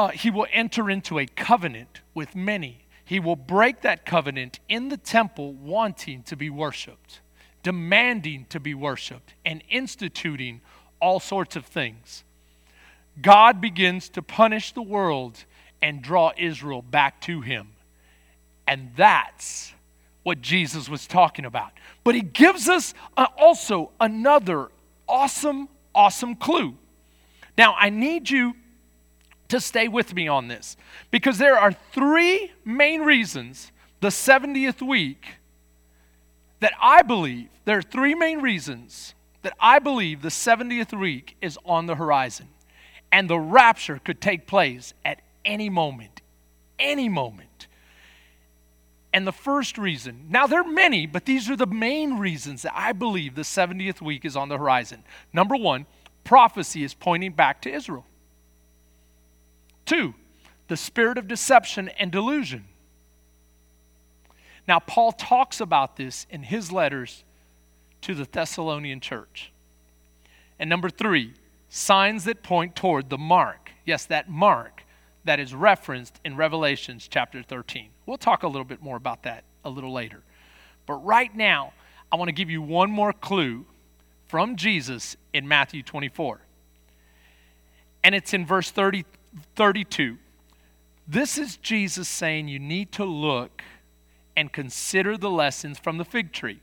uh, 0.00 0.08
he 0.08 0.30
will 0.30 0.46
enter 0.50 0.88
into 0.88 1.18
a 1.18 1.26
covenant 1.26 2.00
with 2.14 2.34
many. 2.34 2.86
He 3.04 3.20
will 3.20 3.36
break 3.36 3.82
that 3.82 4.06
covenant 4.06 4.58
in 4.66 4.88
the 4.88 4.96
temple, 4.96 5.52
wanting 5.52 6.22
to 6.22 6.36
be 6.36 6.48
worshiped, 6.48 7.20
demanding 7.62 8.46
to 8.48 8.58
be 8.58 8.72
worshiped, 8.72 9.34
and 9.44 9.62
instituting 9.68 10.62
all 11.02 11.20
sorts 11.20 11.54
of 11.54 11.66
things. 11.66 12.24
God 13.20 13.60
begins 13.60 14.08
to 14.10 14.22
punish 14.22 14.72
the 14.72 14.80
world 14.80 15.44
and 15.82 16.00
draw 16.00 16.32
Israel 16.38 16.80
back 16.80 17.20
to 17.22 17.42
him. 17.42 17.68
And 18.66 18.92
that's 18.96 19.74
what 20.22 20.40
Jesus 20.40 20.88
was 20.88 21.06
talking 21.06 21.44
about. 21.44 21.72
But 22.04 22.14
he 22.14 22.22
gives 22.22 22.70
us 22.70 22.94
uh, 23.18 23.26
also 23.36 23.90
another 24.00 24.70
awesome, 25.06 25.68
awesome 25.94 26.36
clue. 26.36 26.74
Now, 27.58 27.74
I 27.78 27.90
need 27.90 28.30
you 28.30 28.54
to 29.50 29.60
stay 29.60 29.88
with 29.88 30.14
me 30.14 30.28
on 30.28 30.48
this 30.48 30.76
because 31.10 31.38
there 31.38 31.58
are 31.58 31.72
three 31.72 32.52
main 32.64 33.02
reasons 33.02 33.72
the 34.00 34.08
70th 34.08 34.86
week 34.86 35.36
that 36.60 36.72
I 36.80 37.02
believe, 37.02 37.48
there 37.64 37.78
are 37.78 37.82
three 37.82 38.14
main 38.14 38.40
reasons 38.40 39.14
that 39.42 39.54
I 39.58 39.78
believe 39.78 40.22
the 40.22 40.28
70th 40.28 40.98
week 40.98 41.36
is 41.40 41.58
on 41.64 41.86
the 41.86 41.94
horizon 41.94 42.48
and 43.12 43.28
the 43.28 43.38
rapture 43.38 44.00
could 44.02 44.20
take 44.20 44.46
place 44.46 44.94
at 45.04 45.20
any 45.44 45.68
moment. 45.68 46.20
Any 46.78 47.08
moment. 47.08 47.66
And 49.12 49.26
the 49.26 49.32
first 49.32 49.76
reason, 49.76 50.26
now 50.28 50.46
there 50.46 50.60
are 50.60 50.68
many, 50.68 51.06
but 51.06 51.24
these 51.24 51.50
are 51.50 51.56
the 51.56 51.66
main 51.66 52.18
reasons 52.18 52.62
that 52.62 52.72
I 52.76 52.92
believe 52.92 53.34
the 53.34 53.42
70th 53.42 54.00
week 54.00 54.24
is 54.24 54.36
on 54.36 54.48
the 54.48 54.58
horizon. 54.58 55.02
Number 55.32 55.56
one, 55.56 55.86
prophecy 56.22 56.84
is 56.84 56.94
pointing 56.94 57.32
back 57.32 57.60
to 57.62 57.72
Israel. 57.72 58.04
Two, 59.90 60.14
the 60.68 60.76
spirit 60.76 61.18
of 61.18 61.26
deception 61.26 61.88
and 61.88 62.12
delusion. 62.12 62.66
Now, 64.68 64.78
Paul 64.78 65.10
talks 65.10 65.60
about 65.60 65.96
this 65.96 66.28
in 66.30 66.44
his 66.44 66.70
letters 66.70 67.24
to 68.02 68.14
the 68.14 68.22
Thessalonian 68.22 69.00
church. 69.00 69.50
And 70.60 70.70
number 70.70 70.90
three, 70.90 71.34
signs 71.68 72.22
that 72.22 72.44
point 72.44 72.76
toward 72.76 73.10
the 73.10 73.18
mark. 73.18 73.72
Yes, 73.84 74.06
that 74.06 74.30
mark 74.30 74.84
that 75.24 75.40
is 75.40 75.56
referenced 75.56 76.20
in 76.24 76.36
Revelations 76.36 77.08
chapter 77.10 77.42
13. 77.42 77.88
We'll 78.06 78.16
talk 78.16 78.44
a 78.44 78.48
little 78.48 78.64
bit 78.64 78.80
more 78.80 78.96
about 78.96 79.24
that 79.24 79.42
a 79.64 79.70
little 79.70 79.92
later. 79.92 80.22
But 80.86 81.04
right 81.04 81.34
now, 81.34 81.72
I 82.12 82.16
want 82.16 82.28
to 82.28 82.32
give 82.32 82.48
you 82.48 82.62
one 82.62 82.92
more 82.92 83.12
clue 83.12 83.66
from 84.28 84.54
Jesus 84.54 85.16
in 85.32 85.48
Matthew 85.48 85.82
24. 85.82 86.42
And 88.04 88.14
it's 88.14 88.32
in 88.32 88.46
verse 88.46 88.70
30, 88.70 89.04
32. 89.56 90.18
This 91.06 91.38
is 91.38 91.56
Jesus 91.56 92.08
saying 92.08 92.48
you 92.48 92.58
need 92.58 92.92
to 92.92 93.04
look 93.04 93.62
and 94.36 94.52
consider 94.52 95.16
the 95.16 95.30
lessons 95.30 95.78
from 95.78 95.98
the 95.98 96.04
fig 96.04 96.32
tree. 96.32 96.60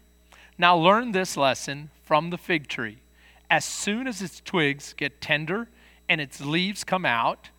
Now, 0.58 0.76
learn 0.76 1.12
this 1.12 1.38
lesson 1.38 1.90
from 2.04 2.30
the 2.30 2.38
fig 2.38 2.68
tree. 2.68 2.98
As 3.50 3.66
soon 3.66 4.08
as 4.08 4.22
its 4.22 4.42
twigs 4.42 4.94
get 4.94 5.22
tender 5.22 5.68
and 6.10 6.20
its 6.20 6.42
leaves 6.42 6.84
come 6.84 7.06
out, 7.06 7.50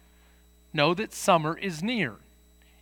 know 0.72 0.94
that 0.94 1.12
summer 1.12 1.56
is 1.56 1.82
near. 1.82 2.14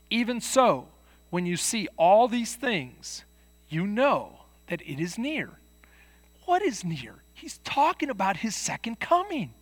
Even 0.09 0.41
so, 0.41 0.87
when 1.31 1.47
you 1.47 1.57
see 1.57 1.89
all 1.97 2.29
these 2.29 2.55
things, 2.55 3.25
you 3.69 3.87
know 3.87 4.41
that 4.69 4.81
it 4.83 5.01
is 5.01 5.19
near. 5.19 5.51
What 6.45 6.63
is 6.63 6.85
near? 6.85 7.17
He's 7.35 7.59
talking 7.59 8.09
about 8.09 8.39
his 8.39 8.55
second 8.57 9.01
coming. 9.01 9.53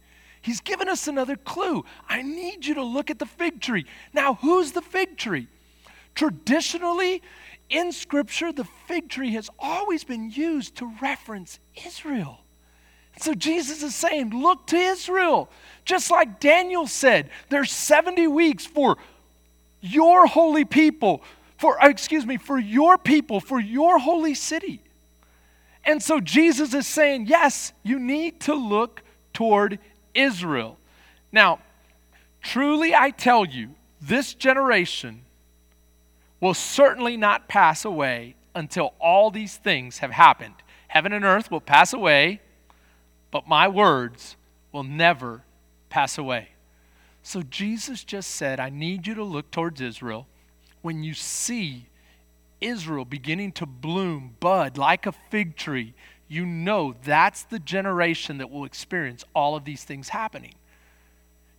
He's 0.44 0.60
given 0.60 0.90
us 0.90 1.08
another 1.08 1.36
clue. 1.36 1.86
I 2.06 2.20
need 2.20 2.66
you 2.66 2.74
to 2.74 2.82
look 2.82 3.08
at 3.08 3.18
the 3.18 3.24
fig 3.24 3.62
tree. 3.62 3.86
Now, 4.12 4.34
who's 4.34 4.72
the 4.72 4.82
fig 4.82 5.16
tree? 5.16 5.48
Traditionally, 6.14 7.22
in 7.70 7.92
Scripture, 7.92 8.52
the 8.52 8.66
fig 8.86 9.08
tree 9.08 9.32
has 9.32 9.48
always 9.58 10.04
been 10.04 10.30
used 10.30 10.76
to 10.76 10.92
reference 11.00 11.58
Israel. 11.86 12.40
So 13.16 13.32
Jesus 13.32 13.82
is 13.82 13.94
saying, 13.94 14.38
Look 14.38 14.66
to 14.66 14.76
Israel. 14.76 15.48
Just 15.86 16.10
like 16.10 16.40
Daniel 16.40 16.86
said, 16.86 17.30
there's 17.48 17.72
70 17.72 18.26
weeks 18.26 18.66
for 18.66 18.98
your 19.80 20.26
holy 20.26 20.66
people, 20.66 21.22
for, 21.56 21.82
uh, 21.82 21.88
excuse 21.88 22.26
me, 22.26 22.36
for 22.36 22.58
your 22.58 22.98
people, 22.98 23.40
for 23.40 23.58
your 23.58 23.98
holy 23.98 24.34
city. 24.34 24.82
And 25.84 26.02
so 26.02 26.20
Jesus 26.20 26.74
is 26.74 26.86
saying, 26.86 27.28
Yes, 27.28 27.72
you 27.82 27.98
need 27.98 28.40
to 28.40 28.54
look 28.54 29.00
toward 29.32 29.78
Israel. 30.14 30.78
Now, 31.32 31.60
truly 32.42 32.94
I 32.94 33.10
tell 33.10 33.44
you, 33.44 33.70
this 34.00 34.34
generation 34.34 35.22
will 36.40 36.54
certainly 36.54 37.16
not 37.16 37.48
pass 37.48 37.84
away 37.84 38.36
until 38.54 38.94
all 39.00 39.30
these 39.30 39.56
things 39.56 39.98
have 39.98 40.10
happened. 40.10 40.54
Heaven 40.88 41.12
and 41.12 41.24
earth 41.24 41.50
will 41.50 41.60
pass 41.60 41.92
away, 41.92 42.40
but 43.30 43.48
my 43.48 43.66
words 43.66 44.36
will 44.70 44.84
never 44.84 45.42
pass 45.88 46.18
away. 46.18 46.50
So 47.22 47.42
Jesus 47.42 48.04
just 48.04 48.30
said, 48.30 48.60
I 48.60 48.68
need 48.68 49.06
you 49.06 49.14
to 49.14 49.24
look 49.24 49.50
towards 49.50 49.80
Israel. 49.80 50.26
When 50.82 51.02
you 51.02 51.14
see 51.14 51.86
Israel 52.60 53.04
beginning 53.04 53.52
to 53.52 53.66
bloom, 53.66 54.36
bud 54.40 54.76
like 54.76 55.06
a 55.06 55.12
fig 55.12 55.56
tree, 55.56 55.94
you 56.34 56.44
know 56.44 56.94
that's 57.04 57.44
the 57.44 57.60
generation 57.60 58.38
that 58.38 58.50
will 58.50 58.64
experience 58.64 59.24
all 59.34 59.54
of 59.54 59.64
these 59.64 59.84
things 59.84 60.08
happening. 60.08 60.54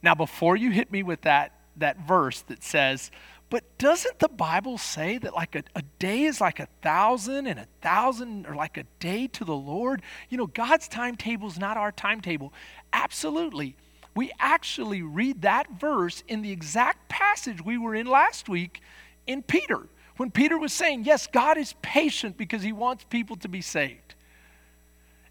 Now, 0.04 0.16
before 0.16 0.58
you 0.58 0.72
hit 0.72 0.92
me 0.92 1.02
with 1.02 1.22
that, 1.22 1.54
that 1.78 1.98
verse 2.06 2.42
that 2.42 2.64
says, 2.64 3.10
but 3.50 3.64
doesn't 3.78 4.20
the 4.20 4.28
Bible 4.28 4.78
say 4.78 5.18
that 5.20 5.34
like 5.34 5.56
a, 5.56 5.64
a 5.76 5.82
day 6.00 6.24
is 6.24 6.42
like 6.42 6.60
a 6.60 6.68
thousand 6.82 7.48
and 7.48 7.60
a 7.60 7.68
thousand 7.82 8.48
or 8.48 8.56
like 8.56 8.78
a 8.78 8.84
day 9.00 9.28
to 9.28 9.46
the 9.46 9.56
Lord? 9.56 10.02
You 10.30 10.38
know, 10.38 10.48
God's 10.48 10.88
timetable 10.88 11.48
is 11.48 11.60
not 11.60 11.78
our 11.78 11.92
timetable. 11.92 12.52
Absolutely. 12.92 13.76
We 14.16 14.32
actually 14.40 15.02
read 15.04 15.44
that 15.44 15.72
verse 15.80 16.24
in 16.28 16.42
the 16.42 16.52
exact 16.52 17.08
passage 17.08 17.64
we 17.64 17.78
were 17.78 17.96
in 17.96 18.08
last 18.08 18.50
week 18.50 18.82
in 19.28 19.42
Peter, 19.42 19.88
when 20.18 20.32
Peter 20.32 20.58
was 20.58 20.74
saying, 20.74 21.04
Yes, 21.04 21.28
God 21.28 21.58
is 21.58 21.74
patient 21.82 22.38
because 22.38 22.62
he 22.62 22.72
wants 22.72 23.06
people 23.10 23.36
to 23.38 23.48
be 23.48 23.62
saved. 23.62 24.15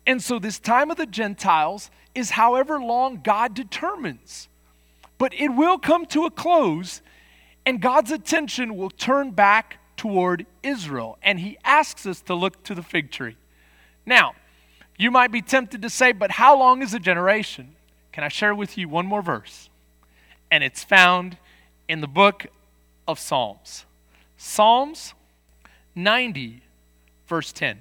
And 0.07 0.23
so, 0.23 0.39
this 0.39 0.59
time 0.59 0.91
of 0.91 0.97
the 0.97 1.07
Gentiles 1.07 1.91
is 2.15 2.31
however 2.31 2.79
long 2.79 3.21
God 3.23 3.55
determines. 3.55 4.49
But 5.17 5.33
it 5.35 5.49
will 5.49 5.79
come 5.79 6.07
to 6.07 6.25
a 6.25 6.31
close 6.31 7.01
and 7.67 7.81
God's 7.81 8.11
attention 8.11 8.77
will 8.77 8.91
turn 8.91 9.31
back 9.31 9.79
toward 9.97 10.47
Israel. 10.63 11.19
And 11.23 11.41
he 11.41 11.57
asks 11.65 12.07
us 12.07 12.21
to 12.23 12.35
look 12.35 12.63
to 12.65 12.75
the 12.75 12.83
fig 12.83 13.11
tree. 13.11 13.37
Now, 14.05 14.35
you 14.99 15.11
might 15.11 15.33
be 15.33 15.41
tempted 15.41 15.83
to 15.83 15.91
say, 15.91 16.13
but 16.13 16.33
how 16.33 16.59
long 16.59 16.83
is 16.83 16.95
a 16.95 16.99
generation? 16.99 17.75
Can 18.13 18.23
I 18.23 18.29
share 18.29 18.55
with 18.55 18.77
you 18.77 18.89
one 18.89 19.07
more 19.07 19.23
verse? 19.23 19.69
And 20.51 20.63
it's 20.63 20.85
found 20.85 21.39
in 21.89 22.01
the 22.01 22.07
book 22.07 22.47
of 23.09 23.19
Psalms. 23.19 23.87
Psalms 24.37 25.15
90, 25.95 26.63
verse 27.27 27.53
10. 27.53 27.79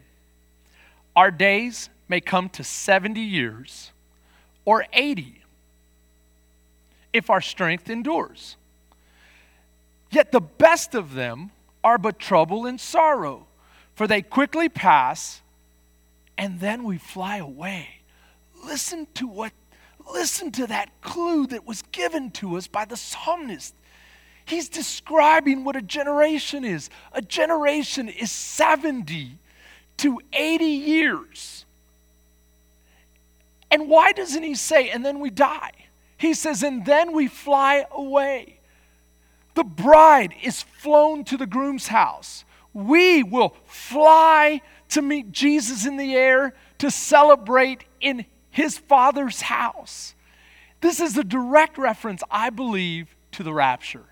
Our 1.16 1.30
days 1.30 1.90
may 2.08 2.22
come 2.22 2.50
to 2.50 2.64
70 2.64 3.20
years 3.20 3.92
or 4.66 4.86
80 4.94 5.42
if 7.12 7.30
our 7.30 7.42
strength 7.42 7.90
endures. 7.90 8.56
Yet 10.12 10.32
the 10.32 10.42
best 10.42 10.96
of 10.96 11.14
them 11.14 11.52
are 11.84 11.98
but 11.98 12.20
trouble 12.20 12.66
and 12.66 12.80
sorrow, 12.80 13.48
for 13.96 14.08
they 14.08 14.22
quickly 14.22 14.70
pass 14.70 15.42
and 16.38 16.60
then 16.60 16.84
we 16.84 16.98
fly 16.98 17.38
away. 17.38 18.02
Listen 18.66 19.08
to 19.16 19.28
what 19.28 19.52
listen 20.12 20.52
to 20.52 20.68
that 20.68 20.90
clue 21.02 21.48
that 21.48 21.66
was 21.66 21.82
given 21.94 22.30
to 22.30 22.58
us 22.58 22.68
by 22.68 22.84
the 22.84 22.98
psalmist. 22.98 23.74
He's 24.46 24.68
describing 24.68 25.64
what 25.64 25.78
a 25.78 25.82
generation 25.82 26.66
is. 26.66 26.90
A 27.14 27.22
generation 27.22 28.10
is 28.10 28.30
70 28.30 29.38
to 29.98 30.20
80 30.34 30.66
years. 30.66 31.66
And 33.74 33.90
why 33.90 34.12
doesn't 34.12 34.44
he 34.44 34.54
say, 34.54 34.92
and 34.92 35.04
then 35.04 35.20
we 35.20 35.32
die? 35.32 35.72
He 36.16 36.36
says, 36.36 36.62
and 36.62 36.86
then 36.86 37.12
we 37.12 37.28
fly 37.28 37.88
away. 37.92 38.60
The 39.56 39.64
bride 39.64 40.36
is 40.44 40.62
flown 40.62 41.24
to 41.24 41.38
the 41.38 41.48
groom's 41.48 41.88
house. 41.88 42.46
We 42.72 43.24
will 43.24 43.56
fly 43.66 44.62
to 44.90 45.02
meet 45.02 45.32
Jesus 45.32 45.88
in 45.88 45.98
the 45.98 46.14
air 46.14 46.54
to 46.78 46.92
celebrate 46.92 47.86
in 48.00 48.28
his 48.52 48.78
father's 48.78 49.42
house. 49.42 50.14
This 50.82 51.00
is 51.00 51.18
a 51.18 51.24
direct 51.24 51.80
reference, 51.80 52.22
I 52.30 52.52
believe, 52.52 53.16
to 53.32 53.42
the 53.42 53.56
rapture. 53.56 54.06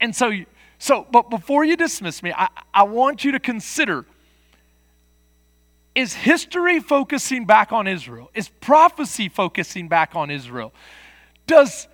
And 0.00 0.16
so, 0.16 0.32
so 0.78 1.06
but 1.12 1.28
before 1.28 1.66
you 1.66 1.76
dismiss 1.76 2.22
me, 2.22 2.32
I, 2.32 2.48
I 2.72 2.84
want 2.84 3.22
you 3.22 3.32
to 3.32 3.38
consider 3.38 4.06
is 5.96 6.12
history 6.14 6.78
focusing 6.78 7.46
back 7.46 7.72
on 7.72 7.88
Israel? 7.88 8.30
Is 8.34 8.48
prophecy 8.48 9.28
focusing 9.28 9.88
back 9.88 10.14
on 10.14 10.30
Israel? 10.30 10.72
Does 11.46 11.88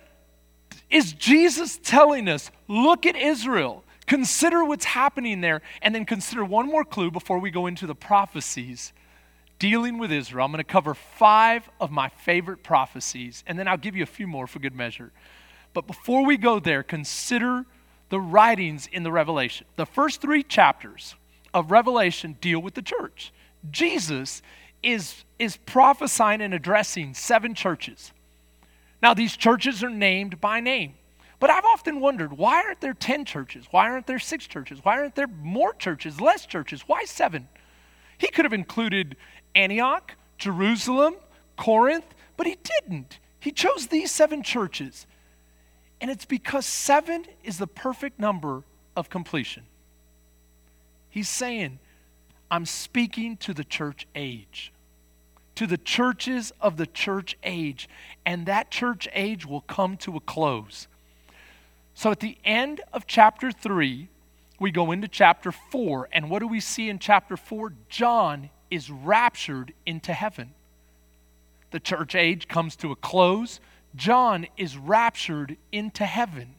is 0.91 1.13
Jesus 1.13 1.79
telling 1.81 2.27
us, 2.27 2.51
look 2.67 3.07
at 3.07 3.15
Israel, 3.15 3.83
consider 4.05 4.63
what's 4.63 4.85
happening 4.85 5.41
there, 5.41 5.63
and 5.81 5.95
then 5.95 6.05
consider 6.05 6.45
one 6.45 6.67
more 6.67 6.85
clue 6.85 7.09
before 7.09 7.39
we 7.39 7.49
go 7.49 7.65
into 7.65 7.87
the 7.87 7.95
prophecies? 7.95 8.93
dealing 9.59 9.97
with 9.97 10.11
Israel. 10.11 10.45
I'm 10.45 10.51
going 10.51 10.57
to 10.57 10.69
cover 10.69 10.93
five 10.93 11.69
of 11.79 11.89
my 11.89 12.09
favorite 12.09 12.63
prophecies, 12.63 13.45
and 13.47 13.57
then 13.57 13.65
I'll 13.65 13.77
give 13.77 13.95
you 13.95 14.03
a 14.03 14.07
few 14.07 14.27
more 14.27 14.45
for 14.45 14.59
good 14.59 14.75
measure. 14.75 15.13
But 15.73 15.87
before 15.87 16.25
we 16.25 16.35
go 16.35 16.59
there, 16.59 16.83
consider 16.83 17.65
the 18.09 18.19
writings 18.19 18.89
in 18.91 19.03
the 19.03 19.11
Revelation. 19.11 19.65
The 19.77 19.85
first 19.85 20.19
three 20.19 20.43
chapters 20.43 21.15
of 21.53 21.71
Revelation 21.71 22.35
deal 22.41 22.59
with 22.59 22.73
the 22.73 22.81
church. 22.81 23.31
Jesus 23.69 24.41
is, 24.81 25.23
is 25.39 25.57
prophesying 25.57 26.41
and 26.41 26.53
addressing 26.53 27.13
seven 27.13 27.55
churches. 27.55 28.11
Now, 29.01 29.13
these 29.13 29.35
churches 29.35 29.83
are 29.83 29.89
named 29.89 30.39
by 30.39 30.59
name. 30.59 30.95
But 31.39 31.49
I've 31.49 31.65
often 31.65 31.99
wondered 31.99 32.37
why 32.37 32.63
aren't 32.63 32.79
there 32.79 32.93
10 32.93 33.25
churches? 33.25 33.65
Why 33.69 33.89
aren't 33.89 34.07
there 34.07 34.17
six 34.17 34.47
churches? 34.47 34.79
Why 34.81 34.97
aren't 34.97 35.15
there 35.15 35.27
more 35.27 35.73
churches, 35.73 36.21
less 36.21 36.45
churches? 36.45 36.83
Why 36.87 37.03
seven? 37.03 37.49
He 38.17 38.27
could 38.27 38.45
have 38.45 38.53
included 38.53 39.17
Antioch, 39.53 40.15
Jerusalem, 40.37 41.15
Corinth, 41.57 42.05
but 42.37 42.47
he 42.47 42.57
didn't. 42.63 43.19
He 43.41 43.51
chose 43.51 43.87
these 43.87 44.09
seven 44.09 44.41
churches. 44.41 45.05
And 45.99 46.09
it's 46.09 46.23
because 46.23 46.65
seven 46.65 47.25
is 47.43 47.57
the 47.57 47.67
perfect 47.67 48.19
number 48.19 48.63
of 48.95 49.09
completion. 49.09 49.63
He's 51.09 51.27
saying, 51.27 51.79
I'm 52.53 52.67
speaking 52.67 53.37
to 53.37 53.53
the 53.55 53.63
church 53.63 54.05
age, 54.13 54.71
to 55.55 55.65
the 55.65 55.75
churches 55.75 56.53
of 56.61 56.77
the 56.77 56.85
church 56.85 57.35
age, 57.43 57.89
and 58.27 58.45
that 58.45 58.69
church 58.69 59.07
age 59.13 59.43
will 59.43 59.61
come 59.61 59.97
to 59.97 60.17
a 60.17 60.19
close. 60.19 60.87
So 61.95 62.11
at 62.11 62.19
the 62.19 62.37
end 62.45 62.79
of 62.93 63.07
chapter 63.07 63.51
3, 63.51 64.07
we 64.59 64.69
go 64.69 64.91
into 64.91 65.07
chapter 65.07 65.51
4, 65.51 66.09
and 66.11 66.29
what 66.29 66.41
do 66.41 66.47
we 66.47 66.59
see 66.59 66.89
in 66.89 66.99
chapter 66.99 67.37
4? 67.37 67.73
John 67.89 68.51
is 68.69 68.91
raptured 68.91 69.73
into 69.87 70.13
heaven. 70.13 70.51
The 71.71 71.79
church 71.79 72.13
age 72.13 72.47
comes 72.47 72.75
to 72.75 72.91
a 72.91 72.95
close. 72.95 73.59
John 73.95 74.45
is 74.57 74.77
raptured 74.77 75.57
into 75.71 76.05
heaven. 76.05 76.53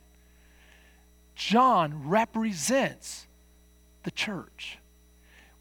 John 1.36 2.08
represents 2.08 3.28
the 4.02 4.10
church 4.10 4.78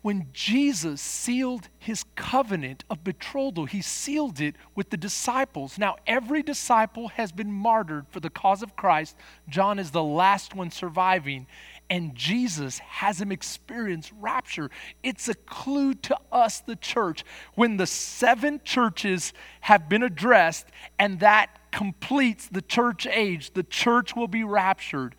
when 0.04 0.28
Jesus 0.34 1.00
sealed 1.00 1.70
his 1.80 2.04
covenant 2.16 2.84
of 2.90 3.06
betrothal, 3.06 3.66
he 3.66 3.82
sealed 3.82 4.42
it 4.42 4.56
with 4.76 4.90
the 4.90 4.98
disciples. 4.98 5.78
Now, 5.80 5.96
every 6.06 6.44
disciple 6.44 7.08
has 7.08 7.32
been 7.32 7.52
martyred 7.52 8.06
for 8.10 8.20
the 8.20 8.30
cause 8.30 8.62
of 8.62 8.76
Christ. 8.76 9.16
John 9.48 9.80
is 9.80 9.92
the 9.92 10.04
last 10.04 10.56
one 10.56 10.72
surviving, 10.72 11.48
and 11.90 12.14
Jesus 12.16 12.80
has 12.80 13.22
him 13.22 13.32
experience 13.32 14.12
rapture. 14.20 14.70
It's 15.04 15.30
a 15.30 15.36
clue 15.36 15.94
to 15.94 16.20
us, 16.34 16.60
the 16.60 16.76
church, 16.76 17.24
when 17.56 17.78
the 17.78 17.88
seven 17.88 18.60
churches 18.66 19.32
have 19.62 19.88
been 19.88 20.04
addressed, 20.04 20.68
and 21.00 21.22
that 21.22 21.72
completes 21.72 22.50
the 22.50 22.62
church 22.62 23.08
age, 23.08 23.54
the 23.54 23.64
church 23.64 24.18
will 24.18 24.28
be 24.28 24.44
raptured. 24.44 25.16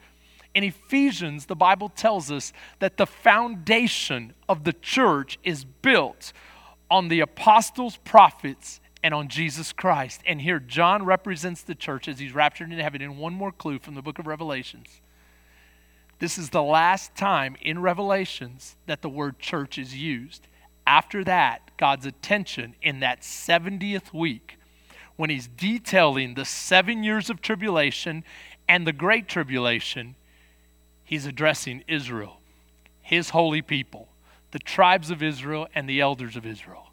In 0.55 0.62
Ephesians, 0.62 1.47
the 1.47 1.57
Bible 1.57 1.88
tells 1.88 2.31
us 2.31 2.53
that 2.79 2.97
the 2.97 3.07
foundation 3.07 4.35
of 4.49 4.64
the 4.64 4.73
church 4.73 5.38
is 5.43 5.64
built 5.64 6.33
on 6.90 7.09
the 7.09 7.21
apostles, 7.21 7.99
prophets, 8.05 8.81
and 9.03 9.12
on 9.12 9.29
Jesus 9.29 9.73
Christ. 9.73 10.23
And 10.27 10.40
here, 10.40 10.61
John 10.61 11.05
represents 11.05 11.62
the 11.62 11.75
church 11.75 12.09
as 12.09 12.21
he's 12.21 12.35
raptured 12.35 12.71
into 12.71 12.83
heaven. 12.83 13.03
And 13.03 13.19
one 13.19 13.35
more 13.35 13.53
clue 13.53 13.79
from 13.79 13.95
the 13.95 14.03
book 14.03 14.19
of 14.19 14.27
Revelations. 14.27 15.01
This 16.21 16.38
is 16.38 16.51
the 16.51 16.62
last 16.62 17.14
time 17.17 17.57
in 17.61 17.83
Revelations 17.83 18.77
that 18.87 19.03
the 19.03 19.09
word 19.09 19.38
church 19.40 19.77
is 19.77 19.97
used. 19.97 20.47
After 20.87 21.25
that, 21.25 21.71
God's 21.77 22.07
attention 22.07 22.77
in 22.81 23.01
that 23.01 23.23
70th 23.23 24.12
week, 24.12 24.57
when 25.17 25.31
he's 25.31 25.49
detailing 25.49 26.35
the 26.35 26.45
seven 26.45 27.03
years 27.03 27.29
of 27.29 27.43
tribulation 27.43 28.25
and 28.69 28.87
the 28.87 28.93
great 28.93 29.29
tribulation, 29.29 30.14
he's 31.05 31.27
addressing 31.27 31.85
Israel, 31.87 32.40
his 33.03 33.31
holy 33.31 33.62
people, 33.62 34.09
the 34.51 34.59
tribes 34.59 35.11
of 35.11 35.23
Israel, 35.23 35.69
and 35.75 35.88
the 35.88 36.01
elders 36.01 36.37
of 36.37 36.47
Israel. 36.47 36.90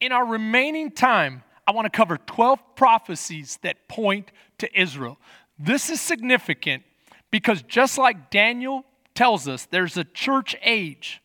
In 0.00 0.12
our 0.12 0.26
remaining 0.26 0.90
time, 0.90 1.42
I 1.66 1.72
want 1.72 1.86
to 1.86 1.96
cover 1.96 2.16
12 2.16 2.58
prophecies 2.76 3.58
that 3.62 3.88
point 3.88 4.30
to 4.58 4.80
Israel. 4.80 5.18
This 5.58 5.90
is 5.90 6.00
significant 6.00 6.82
because 7.30 7.62
just 7.62 7.98
like 7.98 8.30
Daniel 8.30 8.84
tells 9.14 9.48
us, 9.48 9.66
there's 9.66 9.96
a 9.96 10.04
church 10.04 10.54
age. 10.62 11.20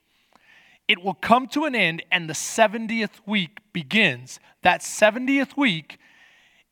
It 0.87 1.03
will 1.03 1.13
come 1.13 1.47
to 1.49 1.65
an 1.65 1.75
end, 1.75 2.03
and 2.11 2.29
the 2.29 2.33
70th 2.33 3.21
week 3.25 3.59
begins. 3.71 4.39
That 4.63 4.81
70th 4.81 5.55
week 5.55 5.99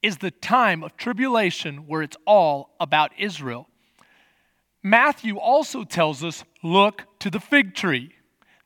is 0.01 0.17
the 0.17 0.31
time 0.31 0.83
of 0.83 0.97
tribulation 0.97 1.87
where 1.87 2.01
it's 2.01 2.17
all 2.25 2.75
about 2.79 3.11
Israel. 3.17 3.67
Matthew 4.81 5.37
also 5.37 5.83
tells 5.83 6.23
us 6.23 6.43
look 6.63 7.05
to 7.19 7.29
the 7.29 7.39
fig 7.39 7.75
tree. 7.75 8.13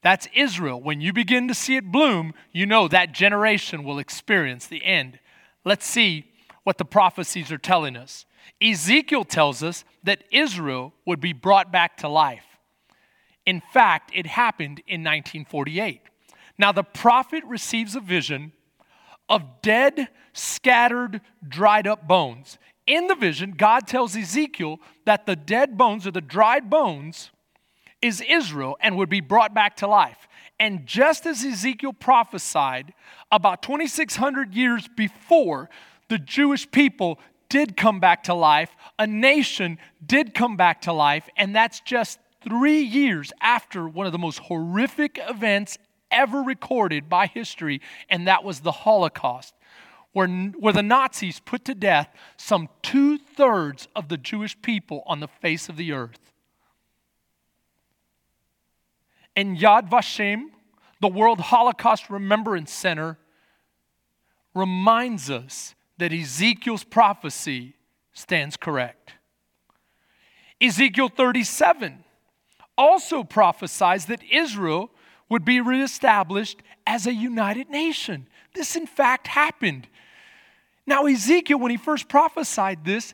That's 0.02 0.28
Israel. 0.36 0.82
When 0.82 1.02
you 1.02 1.14
begin 1.14 1.48
to 1.48 1.54
see 1.54 1.78
it 1.78 1.92
bloom, 1.92 2.34
you 2.52 2.66
know 2.66 2.88
that 2.88 3.14
generation 3.14 3.84
will 3.84 4.00
experience 4.00 4.68
the 4.68 4.84
end. 4.84 5.20
Let's 5.64 5.86
see 5.86 6.26
what 6.64 6.78
the 6.78 6.86
prophecies 6.86 7.52
are 7.52 7.58
telling 7.58 7.96
us. 7.96 8.26
Ezekiel 8.62 9.24
tells 9.24 9.64
us 9.64 9.86
that 10.04 10.24
Israel 10.32 10.94
would 11.06 11.20
be 11.20 11.34
brought 11.34 11.72
back 11.72 11.98
to 11.98 12.08
life. 12.10 12.46
In 13.46 13.62
fact, 13.74 14.12
it 14.14 14.26
happened 14.26 14.80
in 14.88 15.02
1948. 15.02 16.02
Now, 16.58 16.72
the 16.72 16.84
prophet 16.84 17.44
receives 17.46 17.96
a 17.96 18.00
vision 18.00 18.52
of 19.28 19.62
dead, 19.62 20.10
scattered, 20.34 21.22
dried 21.48 21.88
up 21.88 22.08
bones. 22.08 22.58
In 22.86 23.08
the 23.08 23.16
vision, 23.16 23.52
God 23.52 23.88
tells 23.88 24.16
Ezekiel 24.16 24.80
that 25.06 25.26
the 25.26 25.36
dead 25.36 25.78
bones 25.78 26.06
or 26.06 26.12
the 26.12 26.22
dried 26.22 26.70
bones 26.70 27.32
is 28.02 28.22
Israel 28.28 28.78
and 28.82 28.98
would 28.98 29.10
be 29.10 29.22
brought 29.22 29.54
back 29.54 29.78
to 29.78 29.88
life. 29.88 30.28
And 30.60 30.86
just 30.86 31.26
as 31.26 31.44
Ezekiel 31.44 31.94
prophesied 31.94 32.94
about 33.32 33.64
2,600 33.64 34.54
years 34.54 34.88
before, 34.90 35.70
the 36.10 36.18
Jewish 36.20 36.70
people 36.70 37.20
did 37.48 37.78
come 37.78 38.00
back 38.00 38.24
to 38.24 38.34
life, 38.34 38.72
a 39.00 39.08
nation 39.08 39.78
did 40.06 40.34
come 40.34 40.58
back 40.58 40.82
to 40.82 40.92
life, 40.92 41.30
and 41.38 41.56
that's 41.56 41.80
just 41.82 42.20
three 42.44 42.82
years 42.82 43.32
after 43.42 43.88
one 43.88 44.06
of 44.06 44.12
the 44.12 44.18
most 44.18 44.40
horrific 44.40 45.20
events 45.30 45.78
ever 46.12 46.42
recorded 46.42 47.08
by 47.10 47.28
history, 47.28 47.80
and 48.10 48.28
that 48.28 48.44
was 48.44 48.60
the 48.60 48.72
Holocaust 48.72 49.54
where, 50.14 50.28
where 50.28 50.74
the 50.74 50.84
Nazis 50.84 51.40
put 51.40 51.66
to 51.66 51.76
death 51.76 52.10
some 52.38 52.70
two 52.82 53.18
thirds 53.18 53.88
of 53.96 54.08
the 54.08 54.18
Jewish 54.18 54.60
people 54.62 55.04
on 55.06 55.20
the 55.20 55.28
face 55.28 55.68
of 55.68 55.76
the 55.76 55.92
earth. 55.92 56.32
And 59.36 59.58
Yad 59.58 59.90
Vashem, 59.90 60.46
the 61.02 61.08
World 61.08 61.40
Holocaust 61.40 62.10
Remembrance 62.10 62.72
Center, 62.72 63.18
reminds 64.54 65.32
us 65.32 65.74
that 65.98 66.14
Ezekiel's 66.14 66.84
prophecy 66.84 67.76
stands 68.14 68.56
correct. 68.56 69.14
Ezekiel 70.62 71.10
37 71.10 72.04
also 72.78 73.24
prophesies 73.24 74.06
that 74.06 74.24
Israel 74.32 74.92
would 75.30 75.44
be 75.44 75.60
reestablished 75.60 76.62
as 76.86 77.08
a 77.08 77.14
united 77.14 77.70
nation. 77.70 78.28
This, 78.54 78.76
in 78.76 78.86
fact, 78.86 79.28
happened 79.28 79.88
now, 80.86 81.06
Ezekiel, 81.06 81.60
when 81.60 81.72
he 81.72 81.78
first 81.78 82.10
prophesied 82.10 82.84
this, 82.84 83.14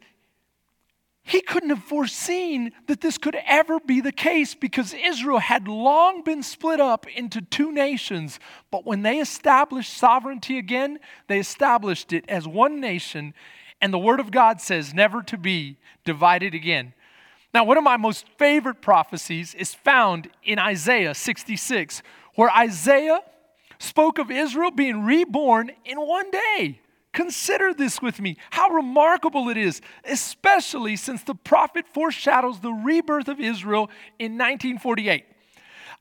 he 1.21 1.41
couldn't 1.41 1.69
have 1.69 1.83
foreseen 1.83 2.71
that 2.87 3.01
this 3.01 3.19
could 3.19 3.37
ever 3.45 3.79
be 3.79 4.01
the 4.01 4.11
case 4.11 4.55
because 4.55 4.95
Israel 4.95 5.37
had 5.37 5.67
long 5.67 6.23
been 6.23 6.41
split 6.41 6.79
up 6.79 7.05
into 7.07 7.41
two 7.41 7.71
nations. 7.71 8.39
But 8.71 8.85
when 8.85 9.03
they 9.03 9.19
established 9.19 9.95
sovereignty 9.95 10.57
again, 10.57 10.99
they 11.27 11.37
established 11.37 12.13
it 12.13 12.25
as 12.27 12.47
one 12.47 12.79
nation. 12.79 13.35
And 13.79 13.93
the 13.93 13.99
Word 13.99 14.19
of 14.19 14.31
God 14.31 14.59
says 14.59 14.93
never 14.93 15.21
to 15.23 15.37
be 15.37 15.77
divided 16.03 16.55
again. 16.55 16.93
Now, 17.53 17.63
one 17.63 17.77
of 17.77 17.83
my 17.83 17.97
most 17.97 18.25
favorite 18.39 18.81
prophecies 18.81 19.53
is 19.53 19.75
found 19.75 20.29
in 20.43 20.57
Isaiah 20.57 21.13
66, 21.13 22.01
where 22.33 22.49
Isaiah 22.49 23.21
spoke 23.77 24.17
of 24.17 24.31
Israel 24.31 24.71
being 24.71 25.03
reborn 25.03 25.71
in 25.85 25.99
one 25.99 26.31
day. 26.31 26.79
Consider 27.13 27.73
this 27.73 28.01
with 28.01 28.21
me 28.21 28.37
how 28.51 28.69
remarkable 28.69 29.49
it 29.49 29.57
is, 29.57 29.81
especially 30.05 30.95
since 30.95 31.23
the 31.23 31.35
prophet 31.35 31.85
foreshadows 31.91 32.59
the 32.59 32.71
rebirth 32.71 33.27
of 33.27 33.39
Israel 33.39 33.89
in 34.19 34.33
1948. 34.33 35.25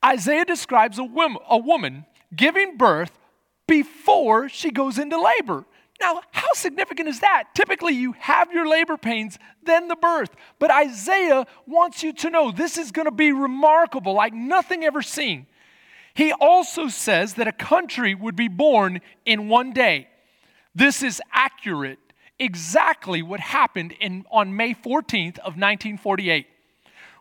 Isaiah 0.05 0.45
describes 0.45 0.99
a 0.99 1.05
woman, 1.05 1.43
a 1.49 1.59
woman 1.59 2.05
giving 2.35 2.77
birth 2.77 3.19
before 3.67 4.49
she 4.49 4.71
goes 4.71 4.99
into 4.99 5.21
labor. 5.21 5.65
Now, 6.01 6.23
how 6.31 6.47
significant 6.55 7.09
is 7.09 7.21
that? 7.21 7.55
Typically, 7.55 7.95
you 7.95 8.13
have 8.13 8.53
your 8.53 8.69
labor 8.69 8.97
pains, 8.97 9.39
then 9.65 9.89
the 9.89 9.97
birth. 9.97 10.31
But 10.59 10.71
Isaiah 10.71 11.47
wants 11.67 12.03
you 12.03 12.13
to 12.13 12.31
know 12.31 12.53
this 12.53 12.79
is 12.79 12.93
going 12.93 13.07
to 13.07 13.13
be 13.13 13.33
remarkable, 13.33 14.13
like 14.13 14.33
nothing 14.33 14.85
ever 14.85 15.03
seen. 15.03 15.47
He 16.15 16.33
also 16.33 16.89
says 16.89 17.35
that 17.35 17.49
a 17.49 17.53
country 17.53 18.15
would 18.15 18.37
be 18.37 18.49
born 18.49 19.01
in 19.25 19.49
one 19.49 19.73
day. 19.73 20.09
This 20.79 21.03
is 21.03 21.21
accurate, 21.33 21.99
exactly 22.39 23.21
what 23.21 23.41
happened 23.41 23.97
in, 23.99 24.25
on 24.31 24.55
May 24.55 24.75
14th 24.75 25.39
of 25.39 25.59
1948 25.59 26.47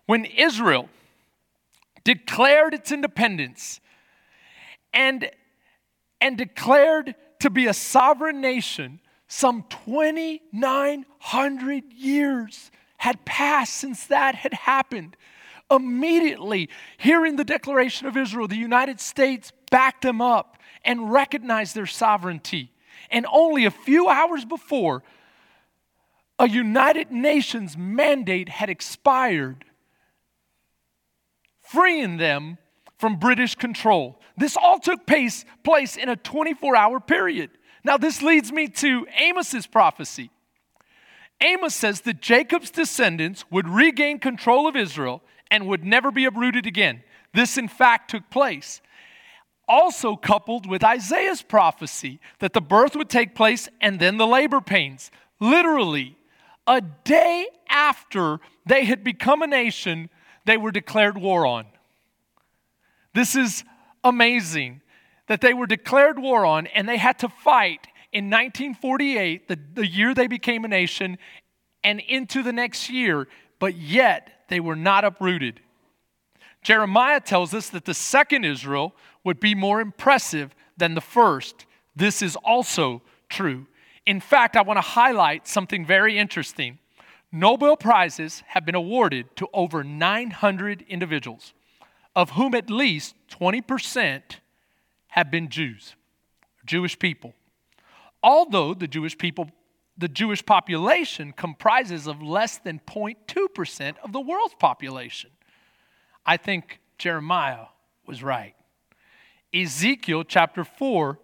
when 0.05 0.25
Israel 0.25 0.89
declared 2.03 2.75
its 2.75 2.91
independence 2.91 3.79
and, 4.93 5.31
and 6.21 6.37
declared 6.37 7.15
to 7.39 7.49
be 7.49 7.65
a 7.65 7.73
sovereign 7.73 8.41
nation, 8.41 8.99
some 9.27 9.65
2,900 9.85 11.93
years 11.93 12.69
had 12.97 13.25
passed 13.25 13.73
since 13.73 14.05
that 14.05 14.35
had 14.35 14.53
happened. 14.53 15.17
Immediately, 15.71 16.69
hearing 16.99 17.37
the 17.37 17.43
declaration 17.43 18.05
of 18.05 18.17
Israel, 18.17 18.47
the 18.47 18.55
United 18.55 18.99
States 18.99 19.51
backed 19.71 20.03
them 20.03 20.21
up 20.21 20.59
and 20.85 21.11
recognized 21.11 21.73
their 21.73 21.87
sovereignty. 21.87 22.71
And 23.09 23.25
only 23.31 23.65
a 23.65 23.71
few 23.71 24.09
hours 24.09 24.45
before, 24.45 25.03
a 26.39 26.47
United 26.47 27.11
Nations 27.11 27.77
mandate 27.77 28.49
had 28.49 28.69
expired, 28.69 29.65
freeing 31.61 32.17
them 32.17 32.57
from 32.97 33.17
British 33.17 33.55
control. 33.55 34.19
This 34.37 34.57
all 34.57 34.79
took 34.79 35.05
place, 35.05 35.45
place 35.63 35.97
in 35.97 36.09
a 36.09 36.15
24 36.15 36.75
hour 36.75 36.99
period. 36.99 37.51
Now, 37.83 37.97
this 37.97 38.21
leads 38.21 38.51
me 38.51 38.67
to 38.67 39.07
Amos's 39.19 39.67
prophecy. 39.67 40.29
Amos 41.41 41.75
says 41.75 42.01
that 42.01 42.21
Jacob's 42.21 42.71
descendants 42.71 43.45
would 43.51 43.67
regain 43.67 44.19
control 44.19 44.67
of 44.67 44.75
Israel 44.75 45.21
and 45.51 45.67
would 45.67 45.83
never 45.83 46.11
be 46.11 46.25
uprooted 46.25 46.65
again. 46.65 47.03
This, 47.33 47.57
in 47.57 47.67
fact, 47.67 48.11
took 48.11 48.29
place 48.29 48.81
also 49.67 50.15
coupled 50.15 50.67
with 50.67 50.83
Isaiah's 50.83 51.41
prophecy 51.41 52.19
that 52.39 52.53
the 52.53 52.61
birth 52.61 52.95
would 52.95 53.09
take 53.09 53.35
place 53.35 53.67
and 53.81 53.99
then 53.99 54.17
the 54.17 54.27
labor 54.27 54.61
pains. 54.61 55.11
Literally, 55.39 56.17
a 56.65 56.81
day 56.81 57.47
after 57.69 58.39
they 58.65 58.85
had 58.85 59.03
become 59.03 59.41
a 59.41 59.47
nation, 59.47 60.09
they 60.45 60.57
were 60.57 60.71
declared 60.71 61.17
war 61.17 61.45
on. 61.45 61.65
This 63.13 63.35
is 63.35 63.63
amazing 64.03 64.81
that 65.27 65.41
they 65.41 65.53
were 65.53 65.67
declared 65.67 66.19
war 66.19 66.45
on 66.45 66.67
and 66.67 66.87
they 66.87 66.97
had 66.97 67.19
to 67.19 67.29
fight 67.29 67.87
in 68.11 68.25
1948, 68.25 69.47
the, 69.47 69.59
the 69.73 69.85
year 69.85 70.13
they 70.13 70.27
became 70.27 70.63
a 70.65 70.67
nation, 70.67 71.17
and 71.83 71.99
into 71.99 72.41
the 72.41 72.53
next 72.53 72.89
year, 72.89 73.27
but 73.59 73.75
yet 73.75 74.45
they 74.47 74.59
were 74.59 74.75
not 74.75 75.03
uprooted. 75.03 75.59
Jeremiah 76.63 77.19
tells 77.19 77.53
us 77.53 77.69
that 77.69 77.85
the 77.85 77.93
second 77.93 78.43
Israel 78.43 78.95
would 79.27 79.41
be 79.41 79.53
more 79.53 79.81
impressive 79.81 80.55
than 80.77 80.95
the 80.95 81.01
first. 81.01 81.65
This 81.93 82.21
is 82.21 82.37
also 82.37 83.01
true. 83.27 83.67
In 84.05 84.21
fact, 84.21 84.55
I 84.55 84.61
want 84.61 84.77
to 84.77 84.81
highlight 84.81 85.49
something 85.49 85.85
very 85.85 86.17
interesting. 86.17 86.79
Nobel 87.29 87.75
Prizes 87.75 88.41
have 88.47 88.65
been 88.65 88.73
awarded 88.73 89.35
to 89.35 89.49
over 89.53 89.83
900 89.83 90.85
individuals, 90.87 91.53
of 92.15 92.31
whom 92.31 92.55
at 92.55 92.69
least 92.69 93.15
20% 93.29 94.21
have 95.09 95.29
been 95.29 95.49
Jews, 95.49 95.95
Jewish 96.65 96.97
people. 96.97 97.33
Although 98.23 98.73
the 98.73 98.87
Jewish 98.87 99.17
people 99.17 99.51
the 99.99 100.07
Jewish 100.07 100.45
population 100.45 101.33
comprises 101.33 102.05
of 102.05 102.21
less 102.21 102.59
than 102.59 102.79
0.2% 102.85 103.95
of 104.03 104.11
the 104.13 104.21
world's 104.21 104.53
population. 104.53 105.31
I 106.23 106.37
think 106.37 106.79
Jeremiah 106.99 107.65
was 108.05 108.21
right. 108.21 108.53
Ezekiel 109.53 110.23
chapter 110.23 110.63
4 110.63 111.19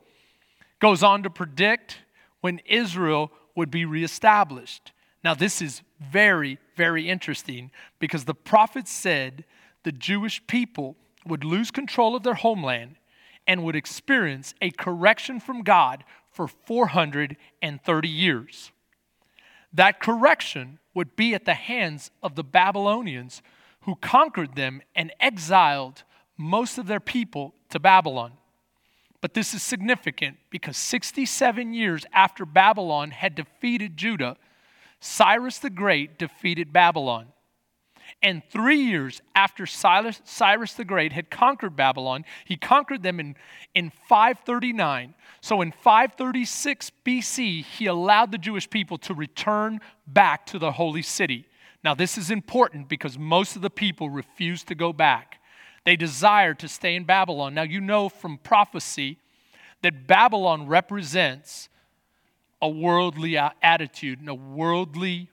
goes 0.80 1.04
on 1.04 1.24
to 1.24 1.30
predict 1.30 2.00
when 2.42 2.60
Israel 2.66 3.32
would 3.56 3.70
be 3.70 3.86
reestablished. 3.86 4.92
Now, 5.24 5.34
this 5.34 5.62
is 5.62 5.82
very, 6.00 6.58
very 6.76 7.10
interesting 7.10 7.72
because 8.00 8.26
the 8.26 8.34
prophet 8.34 8.88
said 8.88 9.46
the 9.84 9.92
Jewish 9.92 10.46
people 10.48 10.96
would 11.26 11.44
lose 11.44 11.72
control 11.72 12.16
of 12.16 12.24
their 12.24 12.34
homeland 12.34 12.96
and 13.48 13.64
would 13.64 13.76
experience 13.76 14.54
a 14.62 14.72
correction 14.72 15.40
from 15.40 15.64
God 15.64 16.04
for 16.32 16.48
430 16.48 18.08
years. 18.08 18.72
That 19.74 20.00
correction 20.00 20.80
would 20.94 21.16
be 21.16 21.34
at 21.34 21.46
the 21.46 21.54
hands 21.54 22.12
of 22.22 22.36
the 22.36 22.44
Babylonians 22.44 23.42
who 23.82 23.96
conquered 23.96 24.56
them 24.56 24.82
and 24.96 25.12
exiled 25.20 26.04
most 26.38 26.78
of 26.78 26.88
their 26.88 27.00
people 27.00 27.54
to 27.74 27.80
Babylon. 27.80 28.32
But 29.22 29.34
this 29.34 29.54
is 29.54 29.62
significant 29.62 30.38
because 30.50 30.78
67 30.78 31.74
years 31.74 32.06
after 32.14 32.46
Babylon 32.46 33.12
had 33.12 33.36
defeated 33.36 33.98
Judah, 33.98 34.38
Cyrus 35.00 35.60
the 35.60 35.70
Great 35.70 36.18
defeated 36.18 36.74
Babylon. 36.74 37.28
And 38.22 38.44
three 38.50 38.82
years 38.82 39.22
after 39.36 39.66
Cyrus, 39.66 40.21
Cyrus 40.24 40.74
the 40.74 40.86
Great 40.86 41.13
had 41.13 41.30
conquered 41.30 41.76
Babylon, 41.76 42.26
he 42.46 42.56
conquered 42.56 43.02
them 43.02 43.19
in, 43.19 43.36
in 43.74 43.92
539. 44.08 45.13
So 45.42 45.62
in 45.62 45.71
536 45.71 46.92
BC, 47.06 47.65
he 47.65 47.86
allowed 47.86 48.32
the 48.32 48.38
Jewish 48.38 48.69
people 48.69 48.98
to 49.00 49.13
return 49.13 49.80
back 50.08 50.46
to 50.48 50.60
the 50.60 50.74
holy 50.74 51.02
city. 51.02 51.48
Now, 51.84 51.94
this 51.94 52.17
is 52.17 52.32
important 52.32 52.88
because 52.88 53.17
most 53.17 53.56
of 53.56 53.62
the 53.62 53.69
people 53.69 54.10
refused 54.10 54.67
to 54.67 54.76
go 54.76 54.94
back. 54.94 55.40
They 55.86 55.96
desired 55.96 56.60
to 56.60 56.67
stay 56.67 56.96
in 56.96 57.04
Babylon. 57.04 57.54
Now, 57.54 57.63
you 57.63 57.81
know 57.81 58.10
from 58.10 58.38
prophecy 58.38 59.17
that 59.81 60.08
Babylon 60.08 60.67
represents 60.67 61.69
a 62.62 62.69
worldly 62.69 63.38
attitude 63.38 64.19
and 64.19 64.29
a 64.29 64.36
worldly 64.36 65.29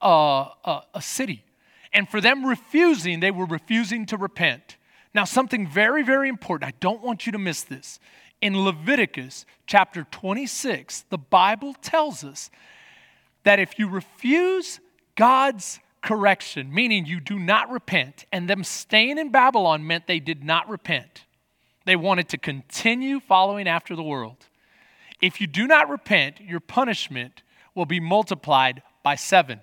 uh, 0.00 0.48
uh, 0.64 0.80
a 0.92 1.02
city. 1.02 1.44
And 1.92 2.08
for 2.08 2.20
them 2.20 2.44
refusing, 2.44 3.20
they 3.20 3.30
were 3.30 3.46
refusing 3.46 4.06
to 4.06 4.16
repent. 4.16 4.76
Now, 5.14 5.24
something 5.24 5.66
very, 5.66 6.02
very 6.02 6.28
important, 6.28 6.68
I 6.68 6.74
don't 6.80 7.02
want 7.02 7.26
you 7.26 7.32
to 7.32 7.38
miss 7.38 7.62
this. 7.62 7.98
In 8.40 8.64
Leviticus 8.64 9.46
chapter 9.66 10.06
26, 10.10 11.04
the 11.08 11.18
Bible 11.18 11.72
tells 11.74 12.24
us 12.24 12.50
that 13.44 13.58
if 13.58 13.78
you 13.78 13.88
refuse 13.88 14.80
God's 15.14 15.78
correction, 16.04 16.72
meaning 16.72 17.06
you 17.06 17.18
do 17.18 17.38
not 17.38 17.70
repent, 17.70 18.26
and 18.30 18.48
them 18.48 18.62
staying 18.62 19.18
in 19.18 19.30
Babylon 19.30 19.86
meant 19.86 20.06
they 20.06 20.20
did 20.20 20.44
not 20.44 20.68
repent. 20.68 21.24
They 21.86 21.96
wanted 21.96 22.28
to 22.28 22.38
continue 22.38 23.18
following 23.18 23.66
after 23.66 23.96
the 23.96 24.02
world. 24.02 24.36
If 25.20 25.40
you 25.40 25.46
do 25.46 25.66
not 25.66 25.88
repent, 25.88 26.40
your 26.40 26.60
punishment 26.60 27.42
will 27.74 27.86
be 27.86 28.00
multiplied 28.00 28.82
by 29.02 29.16
seven. 29.16 29.60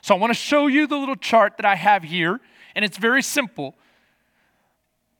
So 0.00 0.14
I 0.14 0.18
want 0.18 0.30
to 0.30 0.38
show 0.38 0.66
you 0.66 0.86
the 0.86 0.96
little 0.96 1.16
chart 1.16 1.58
that 1.58 1.66
I 1.66 1.76
have 1.76 2.02
here, 2.02 2.40
and 2.74 2.84
it's 2.84 2.98
very 2.98 3.22
simple. 3.22 3.74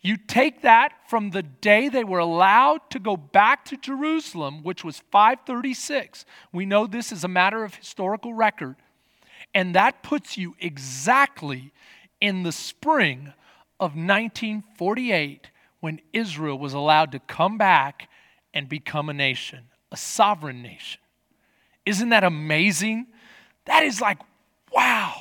You 0.00 0.16
take 0.16 0.62
that 0.62 0.92
from 1.08 1.30
the 1.30 1.42
day 1.42 1.88
they 1.88 2.04
were 2.04 2.20
allowed 2.20 2.88
to 2.90 2.98
go 2.98 3.16
back 3.16 3.64
to 3.66 3.76
Jerusalem, 3.76 4.62
which 4.62 4.84
was 4.84 5.02
536. 5.10 6.24
We 6.52 6.66
know 6.66 6.86
this 6.86 7.10
is 7.10 7.24
a 7.24 7.28
matter 7.28 7.64
of 7.64 7.74
historical 7.74 8.32
record. 8.32 8.76
And 9.54 9.74
that 9.74 10.02
puts 10.02 10.36
you 10.36 10.54
exactly 10.60 11.72
in 12.20 12.42
the 12.42 12.52
spring 12.52 13.32
of 13.80 13.92
1948 13.92 15.50
when 15.80 16.00
Israel 16.12 16.58
was 16.58 16.74
allowed 16.74 17.12
to 17.12 17.18
come 17.20 17.58
back 17.58 18.08
and 18.54 18.68
become 18.68 19.08
a 19.08 19.14
nation, 19.14 19.64
a 19.90 19.96
sovereign 19.96 20.62
nation. 20.62 21.00
Isn't 21.86 22.10
that 22.10 22.24
amazing? 22.24 23.06
That 23.64 23.84
is 23.84 24.00
like, 24.00 24.18
wow. 24.72 25.14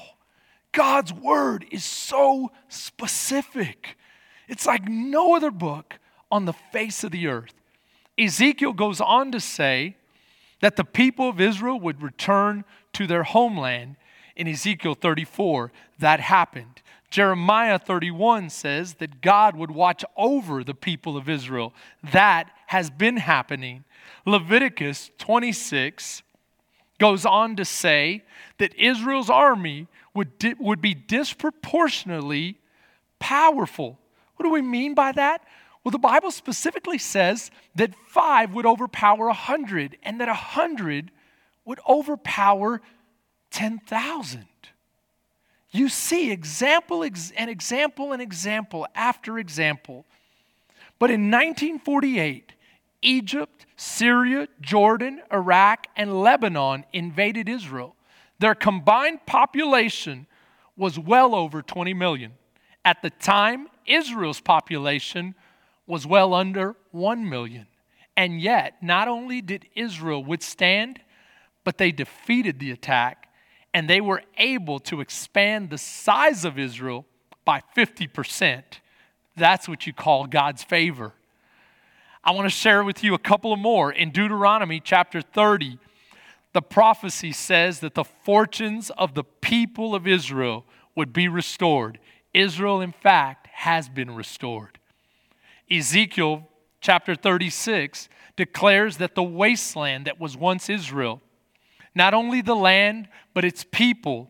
God's 0.71 1.13
word 1.13 1.65
is 1.71 1.83
so 1.83 2.51
specific. 2.67 3.97
It's 4.47 4.65
like 4.65 4.87
no 4.87 5.35
other 5.35 5.51
book 5.51 5.99
on 6.31 6.45
the 6.45 6.53
face 6.53 7.03
of 7.03 7.11
the 7.11 7.27
earth. 7.27 7.53
Ezekiel 8.17 8.73
goes 8.73 8.99
on 8.99 9.31
to 9.31 9.39
say 9.39 9.95
that 10.61 10.75
the 10.75 10.83
people 10.83 11.29
of 11.29 11.39
Israel 11.39 11.79
would 11.79 12.01
return 12.01 12.63
to 12.93 13.05
their 13.05 13.23
homeland 13.23 13.95
in 14.35 14.47
Ezekiel 14.47 14.95
34. 14.95 15.71
That 15.99 16.19
happened. 16.19 16.81
Jeremiah 17.09 17.79
31 17.79 18.49
says 18.49 18.95
that 18.95 19.21
God 19.21 19.55
would 19.55 19.71
watch 19.71 20.03
over 20.15 20.63
the 20.63 20.73
people 20.73 21.15
of 21.15 21.29
Israel. 21.29 21.73
That 22.11 22.51
has 22.67 22.89
been 22.89 23.17
happening. 23.17 23.85
Leviticus 24.25 25.11
26 25.17 26.23
goes 26.99 27.25
on 27.25 27.55
to 27.55 27.63
say 27.63 28.23
that 28.57 28.73
Israel's 28.75 29.29
army 29.29 29.87
would, 30.13 30.37
di- 30.39 30.55
would 30.59 30.81
be 30.81 30.93
disproportionately 30.93 32.57
powerful. 33.19 33.99
What 34.37 34.45
do 34.45 34.51
we 34.51 34.61
mean 34.61 34.93
by 34.93 35.11
that? 35.11 35.43
Well, 35.83 35.91
the 35.91 35.99
Bible 35.99 36.31
specifically 36.31 36.97
says 36.97 37.51
that 37.75 37.93
five 38.07 38.53
would 38.53 38.65
overpower 38.65 39.27
a 39.27 39.33
hundred 39.33 39.97
and 40.03 40.21
that 40.21 40.29
a 40.29 40.33
hundred 40.33 41.11
would 41.65 41.79
overpower 41.87 42.81
10,000. 43.51 44.45
You 45.71 45.89
see 45.89 46.31
example 46.31 47.03
ex- 47.03 47.31
and 47.31 47.49
example 47.49 48.13
and 48.13 48.21
example 48.21 48.87
after 48.95 49.37
example. 49.37 50.05
But 50.99 51.11
in 51.11 51.29
1948, 51.29 52.53
Egypt, 53.01 53.65
Syria, 53.75 54.47
Jordan, 54.59 55.21
Iraq, 55.31 55.87
and 55.95 56.21
Lebanon 56.21 56.85
invaded 56.93 57.47
Israel. 57.47 57.95
Their 58.39 58.55
combined 58.55 59.25
population 59.25 60.27
was 60.75 60.97
well 60.97 61.35
over 61.35 61.61
20 61.61 61.93
million. 61.93 62.33
At 62.83 63.01
the 63.01 63.09
time, 63.09 63.67
Israel's 63.87 64.41
population 64.41 65.35
was 65.85 66.05
well 66.05 66.33
under 66.33 66.75
1 66.91 67.27
million. 67.27 67.67
And 68.15 68.41
yet, 68.41 68.81
not 68.81 69.07
only 69.07 69.41
did 69.41 69.65
Israel 69.75 70.23
withstand, 70.23 70.99
but 71.63 71.77
they 71.77 71.91
defeated 71.91 72.59
the 72.59 72.71
attack 72.71 73.27
and 73.73 73.89
they 73.89 74.01
were 74.01 74.23
able 74.37 74.79
to 74.79 75.01
expand 75.01 75.69
the 75.69 75.77
size 75.77 76.45
of 76.45 76.57
Israel 76.57 77.05
by 77.45 77.61
50%. 77.75 78.63
That's 79.35 79.69
what 79.69 79.85
you 79.85 79.93
call 79.93 80.25
God's 80.25 80.63
favor. 80.63 81.13
I 82.23 82.31
want 82.31 82.45
to 82.45 82.49
share 82.49 82.83
with 82.83 83.03
you 83.03 83.13
a 83.13 83.19
couple 83.19 83.53
of 83.53 83.59
more. 83.59 83.91
In 83.91 84.11
Deuteronomy 84.11 84.79
chapter 84.83 85.21
30, 85.21 85.77
the 86.53 86.61
prophecy 86.61 87.31
says 87.31 87.79
that 87.81 87.93
the 87.93 88.03
fortunes 88.03 88.89
of 88.97 89.13
the 89.13 89.23
people 89.23 89.93
of 89.93 90.07
Israel 90.07 90.65
would 90.95 91.13
be 91.13 91.27
restored. 91.27 91.99
Israel, 92.33 92.81
in 92.81 92.91
fact, 92.91 93.46
has 93.57 93.89
been 93.89 94.13
restored. 94.13 94.77
Ezekiel 95.69 96.47
chapter 96.79 97.15
36 97.15 98.07
declares 98.35 98.97
that 98.97 99.15
the 99.15 99.23
wasteland 99.23 100.05
that 100.05 100.19
was 100.19 100.37
once 100.37 100.69
Israel, 100.69 101.23
not 101.95 102.13
only 102.13 102.41
the 102.41 102.55
land, 102.55 103.09
but 103.33 103.43
its 103.43 103.65
people, 103.71 104.29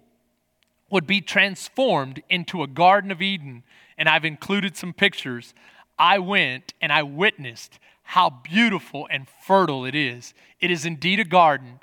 would 0.89 1.05
be 1.05 1.19
transformed 1.19 2.23
into 2.29 2.63
a 2.63 2.67
Garden 2.67 3.11
of 3.11 3.21
Eden. 3.21 3.63
And 3.97 4.07
I've 4.07 4.23
included 4.23 4.77
some 4.77 4.93
pictures. 4.93 5.53
I 5.99 6.19
went 6.19 6.73
and 6.79 6.93
I 6.93 7.03
witnessed 7.03 7.79
how 8.03 8.29
beautiful 8.29 9.09
and 9.11 9.27
fertile 9.45 9.83
it 9.83 9.93
is. 9.93 10.33
It 10.61 10.71
is 10.71 10.85
indeed 10.85 11.19
a 11.19 11.25
garden 11.25 11.81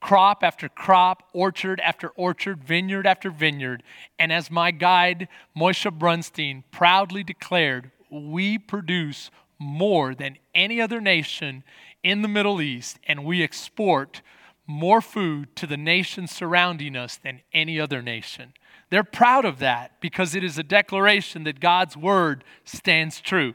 crop 0.00 0.42
after 0.42 0.68
crop, 0.68 1.24
orchard 1.32 1.80
after 1.80 2.08
orchard, 2.10 2.62
vineyard 2.64 3.06
after 3.06 3.30
vineyard. 3.30 3.82
And 4.18 4.32
as 4.32 4.50
my 4.50 4.70
guide, 4.70 5.28
Moshe 5.56 5.90
Brunstein, 5.98 6.62
proudly 6.70 7.24
declared, 7.24 7.90
we 8.10 8.58
produce 8.58 9.30
more 9.58 10.14
than 10.14 10.38
any 10.54 10.80
other 10.80 11.00
nation 11.00 11.64
in 12.02 12.22
the 12.22 12.28
Middle 12.28 12.62
East, 12.62 12.98
and 13.06 13.24
we 13.24 13.42
export 13.42 14.22
more 14.66 15.00
food 15.00 15.56
to 15.56 15.66
the 15.66 15.76
nations 15.76 16.30
surrounding 16.30 16.94
us 16.94 17.16
than 17.16 17.40
any 17.52 17.80
other 17.80 18.02
nation. 18.02 18.52
They're 18.90 19.04
proud 19.04 19.44
of 19.44 19.58
that 19.58 20.00
because 20.00 20.34
it 20.34 20.44
is 20.44 20.58
a 20.58 20.62
declaration 20.62 21.44
that 21.44 21.60
God's 21.60 21.96
word 21.96 22.44
stands 22.64 23.20
true. 23.20 23.54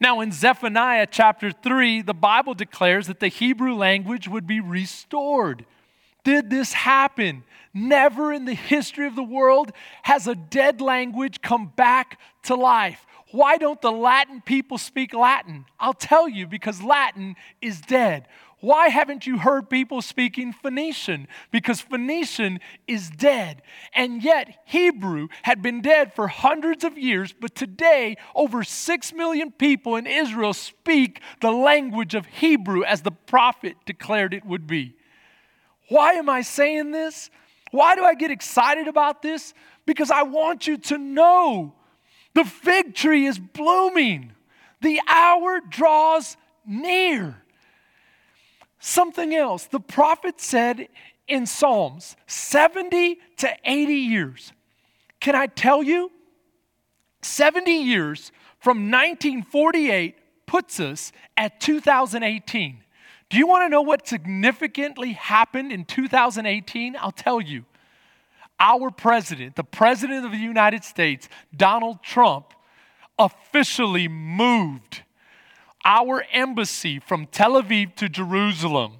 Now, 0.00 0.20
in 0.20 0.32
Zephaniah 0.32 1.06
chapter 1.10 1.52
3, 1.52 2.00
the 2.00 2.14
Bible 2.14 2.54
declares 2.54 3.06
that 3.08 3.20
the 3.20 3.28
Hebrew 3.28 3.74
language 3.74 4.28
would 4.28 4.46
be 4.46 4.58
restored. 4.58 5.66
Did 6.24 6.48
this 6.48 6.72
happen? 6.72 7.44
Never 7.74 8.32
in 8.32 8.46
the 8.46 8.54
history 8.54 9.06
of 9.06 9.14
the 9.14 9.22
world 9.22 9.72
has 10.02 10.26
a 10.26 10.34
dead 10.34 10.80
language 10.80 11.42
come 11.42 11.72
back 11.76 12.18
to 12.44 12.54
life. 12.54 13.04
Why 13.32 13.58
don't 13.58 13.80
the 13.80 13.92
Latin 13.92 14.40
people 14.40 14.78
speak 14.78 15.14
Latin? 15.14 15.66
I'll 15.78 15.92
tell 15.92 16.28
you 16.28 16.46
because 16.46 16.82
Latin 16.82 17.36
is 17.60 17.80
dead. 17.80 18.26
Why 18.60 18.88
haven't 18.88 19.26
you 19.26 19.38
heard 19.38 19.70
people 19.70 20.02
speaking 20.02 20.52
Phoenician? 20.52 21.28
Because 21.50 21.80
Phoenician 21.80 22.60
is 22.86 23.08
dead. 23.08 23.62
And 23.94 24.22
yet, 24.22 24.58
Hebrew 24.66 25.28
had 25.42 25.62
been 25.62 25.80
dead 25.80 26.12
for 26.14 26.28
hundreds 26.28 26.84
of 26.84 26.98
years, 26.98 27.32
but 27.32 27.54
today, 27.54 28.16
over 28.34 28.62
six 28.62 29.14
million 29.14 29.50
people 29.50 29.96
in 29.96 30.06
Israel 30.06 30.52
speak 30.52 31.20
the 31.40 31.50
language 31.50 32.14
of 32.14 32.26
Hebrew 32.26 32.84
as 32.84 33.00
the 33.00 33.10
prophet 33.10 33.76
declared 33.86 34.34
it 34.34 34.44
would 34.44 34.66
be. 34.66 34.94
Why 35.88 36.12
am 36.12 36.28
I 36.28 36.42
saying 36.42 36.90
this? 36.90 37.30
Why 37.70 37.94
do 37.94 38.04
I 38.04 38.14
get 38.14 38.30
excited 38.30 38.88
about 38.88 39.22
this? 39.22 39.54
Because 39.86 40.10
I 40.10 40.22
want 40.22 40.66
you 40.66 40.76
to 40.76 40.98
know 40.98 41.74
the 42.34 42.44
fig 42.44 42.94
tree 42.94 43.26
is 43.26 43.38
blooming, 43.38 44.32
the 44.82 45.00
hour 45.08 45.60
draws 45.66 46.36
near. 46.66 47.42
Something 48.80 49.34
else, 49.34 49.66
the 49.66 49.78
prophet 49.78 50.40
said 50.40 50.88
in 51.28 51.46
Psalms 51.46 52.16
70 52.26 53.18
to 53.36 53.56
80 53.64 53.92
years. 53.92 54.52
Can 55.20 55.34
I 55.34 55.46
tell 55.46 55.82
you? 55.82 56.10
70 57.22 57.70
years 57.70 58.32
from 58.58 58.90
1948 58.90 60.16
puts 60.46 60.80
us 60.80 61.12
at 61.36 61.60
2018. 61.60 62.78
Do 63.28 63.38
you 63.38 63.46
want 63.46 63.64
to 63.64 63.68
know 63.68 63.82
what 63.82 64.08
significantly 64.08 65.12
happened 65.12 65.72
in 65.72 65.84
2018? 65.84 66.96
I'll 66.98 67.12
tell 67.12 67.40
you. 67.40 67.66
Our 68.58 68.90
president, 68.90 69.56
the 69.56 69.64
president 69.64 70.24
of 70.24 70.32
the 70.32 70.38
United 70.38 70.84
States, 70.84 71.28
Donald 71.54 72.02
Trump, 72.02 72.52
officially 73.18 74.08
moved 74.08 75.02
our 75.84 76.24
embassy 76.32 76.98
from 76.98 77.26
Tel 77.26 77.60
Aviv 77.60 77.94
to 77.96 78.08
Jerusalem, 78.08 78.98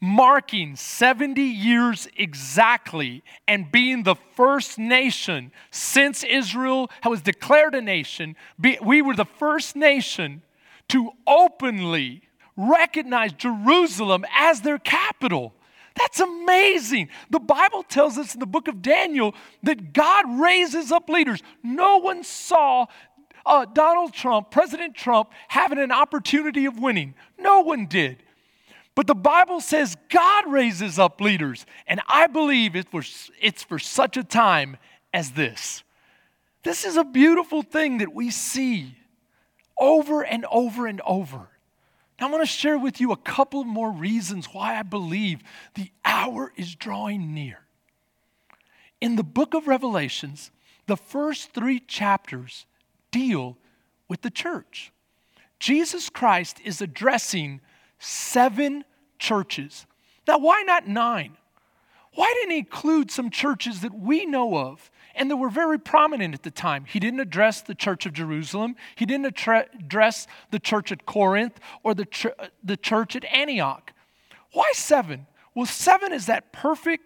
marking 0.00 0.76
70 0.76 1.42
years 1.42 2.08
exactly 2.16 3.24
and 3.48 3.72
being 3.72 4.04
the 4.04 4.14
first 4.36 4.78
nation 4.78 5.50
since 5.70 6.22
Israel 6.22 6.90
was 7.04 7.22
declared 7.22 7.74
a 7.74 7.82
nation. 7.82 8.36
We 8.58 9.02
were 9.02 9.16
the 9.16 9.24
first 9.24 9.74
nation 9.74 10.42
to 10.88 11.10
openly 11.26 12.22
recognize 12.56 13.32
Jerusalem 13.32 14.24
as 14.36 14.60
their 14.60 14.78
capital. 14.78 15.54
That's 15.96 16.20
amazing. 16.20 17.08
The 17.30 17.40
Bible 17.40 17.82
tells 17.82 18.18
us 18.18 18.34
in 18.34 18.40
the 18.40 18.46
book 18.46 18.68
of 18.68 18.82
Daniel 18.82 19.34
that 19.64 19.92
God 19.92 20.40
raises 20.40 20.92
up 20.92 21.08
leaders. 21.08 21.42
No 21.64 21.98
one 21.98 22.22
saw 22.22 22.86
uh, 23.48 23.64
Donald 23.64 24.12
Trump, 24.12 24.50
President 24.50 24.94
Trump, 24.94 25.30
having 25.48 25.78
an 25.78 25.90
opportunity 25.90 26.66
of 26.66 26.78
winning. 26.78 27.14
No 27.38 27.60
one 27.60 27.86
did. 27.86 28.22
But 28.94 29.06
the 29.06 29.14
Bible 29.14 29.60
says 29.60 29.96
God 30.10 30.50
raises 30.50 30.98
up 30.98 31.20
leaders, 31.20 31.64
and 31.86 32.00
I 32.08 32.26
believe 32.26 32.76
it 32.76 32.90
for, 32.90 33.02
it's 33.40 33.62
for 33.62 33.78
such 33.78 34.16
a 34.16 34.24
time 34.24 34.76
as 35.14 35.32
this. 35.32 35.82
This 36.62 36.84
is 36.84 36.96
a 36.96 37.04
beautiful 37.04 37.62
thing 37.62 37.98
that 37.98 38.12
we 38.12 38.30
see 38.30 38.94
over 39.78 40.22
and 40.22 40.44
over 40.50 40.86
and 40.86 41.00
over. 41.06 41.48
Now, 42.20 42.26
I 42.26 42.30
want 42.30 42.42
to 42.42 42.46
share 42.46 42.76
with 42.76 43.00
you 43.00 43.12
a 43.12 43.16
couple 43.16 43.64
more 43.64 43.92
reasons 43.92 44.46
why 44.46 44.76
I 44.76 44.82
believe 44.82 45.40
the 45.74 45.90
hour 46.04 46.52
is 46.56 46.74
drawing 46.74 47.32
near. 47.32 47.60
In 49.00 49.14
the 49.14 49.22
book 49.22 49.54
of 49.54 49.68
Revelations, 49.68 50.50
the 50.88 50.96
first 50.96 51.52
three 51.52 51.78
chapters 51.78 52.66
deal 53.10 53.56
with 54.08 54.22
the 54.22 54.30
church. 54.30 54.92
Jesus 55.58 56.08
Christ 56.08 56.60
is 56.64 56.80
addressing 56.80 57.60
seven 57.98 58.84
churches. 59.18 59.86
Now, 60.26 60.38
why 60.38 60.62
not 60.62 60.86
nine? 60.86 61.36
Why 62.14 62.32
didn't 62.34 62.52
he 62.52 62.58
include 62.58 63.10
some 63.10 63.30
churches 63.30 63.80
that 63.80 63.94
we 63.94 64.26
know 64.26 64.56
of 64.56 64.90
and 65.14 65.30
that 65.30 65.36
were 65.36 65.50
very 65.50 65.78
prominent 65.78 66.34
at 66.34 66.42
the 66.42 66.50
time? 66.50 66.84
He 66.84 66.98
didn't 66.98 67.20
address 67.20 67.60
the 67.60 67.74
church 67.74 68.06
of 68.06 68.12
Jerusalem, 68.12 68.76
he 68.96 69.06
didn't 69.06 69.26
address 69.26 70.26
the 70.50 70.58
church 70.58 70.92
at 70.92 71.06
Corinth 71.06 71.58
or 71.82 71.94
the, 71.94 72.04
ch- 72.04 72.26
the 72.62 72.76
church 72.76 73.14
at 73.16 73.24
Antioch. 73.26 73.92
Why 74.52 74.70
seven? 74.74 75.26
Well, 75.54 75.66
seven 75.66 76.12
is 76.12 76.26
that 76.26 76.52
perfect 76.52 77.04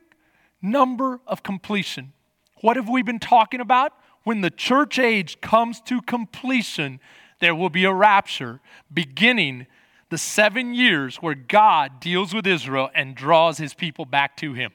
number 0.61 1.21
of 1.27 1.43
completion. 1.43 2.13
What 2.61 2.77
have 2.77 2.89
we 2.89 3.03
been 3.03 3.19
talking 3.19 3.61
about? 3.61 3.93
When 4.25 4.41
the 4.41 4.51
church 4.51 4.99
age 4.99 5.41
comes 5.41 5.81
to 5.83 6.01
completion, 6.03 7.01
there 7.41 7.55
will 7.55 7.71
be 7.71 7.85
a 7.85 7.93
rapture 7.93 8.61
beginning 8.93 9.67
the 10.11 10.19
seven 10.19 10.75
years 10.75 11.17
where 11.17 11.35
God 11.35 11.99
deals 11.99 12.35
with 12.35 12.47
Israel 12.47 12.91
and 12.95 13.15
draws 13.15 13.59
his 13.59 13.75
people 13.75 14.05
back 14.05 14.37
to 14.39 14.53
him. 14.53 14.73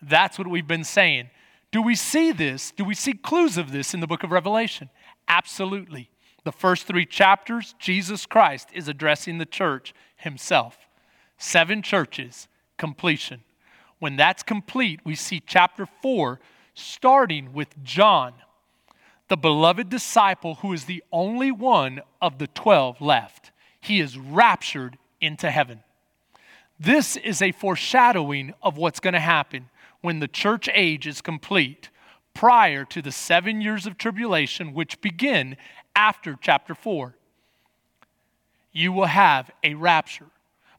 That's 0.00 0.38
what 0.38 0.48
we've 0.48 0.66
been 0.66 0.84
saying. 0.84 1.30
Do 1.72 1.82
we 1.82 1.94
see 1.94 2.32
this? 2.32 2.72
Do 2.72 2.84
we 2.84 2.94
see 2.94 3.12
clues 3.12 3.56
of 3.56 3.72
this 3.72 3.94
in 3.94 4.00
the 4.00 4.06
book 4.06 4.22
of 4.22 4.30
Revelation? 4.30 4.88
Absolutely. 5.28 6.08
The 6.44 6.52
first 6.52 6.86
three 6.86 7.04
chapters, 7.04 7.74
Jesus 7.78 8.26
Christ 8.26 8.68
is 8.72 8.88
addressing 8.88 9.38
the 9.38 9.46
church 9.46 9.92
himself. 10.16 10.78
Seven 11.36 11.82
churches, 11.82 12.48
completion. 12.78 13.42
When 13.98 14.16
that's 14.16 14.42
complete, 14.42 15.00
we 15.04 15.14
see 15.14 15.42
chapter 15.44 15.86
four 16.00 16.40
starting 16.74 17.52
with 17.52 17.82
John, 17.84 18.32
the 19.30 19.36
beloved 19.36 19.88
disciple 19.88 20.56
who 20.56 20.72
is 20.72 20.84
the 20.84 21.04
only 21.12 21.52
one 21.52 22.02
of 22.20 22.38
the 22.38 22.48
12 22.48 23.00
left. 23.00 23.52
He 23.80 24.00
is 24.00 24.18
raptured 24.18 24.98
into 25.20 25.52
heaven. 25.52 25.84
This 26.80 27.16
is 27.16 27.40
a 27.40 27.52
foreshadowing 27.52 28.54
of 28.60 28.76
what's 28.76 28.98
going 28.98 29.14
to 29.14 29.20
happen 29.20 29.70
when 30.00 30.18
the 30.18 30.26
church 30.26 30.68
age 30.74 31.06
is 31.06 31.20
complete, 31.20 31.90
prior 32.34 32.84
to 32.86 33.00
the 33.00 33.12
seven 33.12 33.60
years 33.60 33.86
of 33.86 33.96
tribulation, 33.96 34.74
which 34.74 35.00
begin 35.00 35.56
after 35.94 36.36
chapter 36.40 36.74
4. 36.74 37.14
You 38.72 38.90
will 38.90 39.06
have 39.06 39.48
a 39.62 39.74
rapture. 39.74 40.26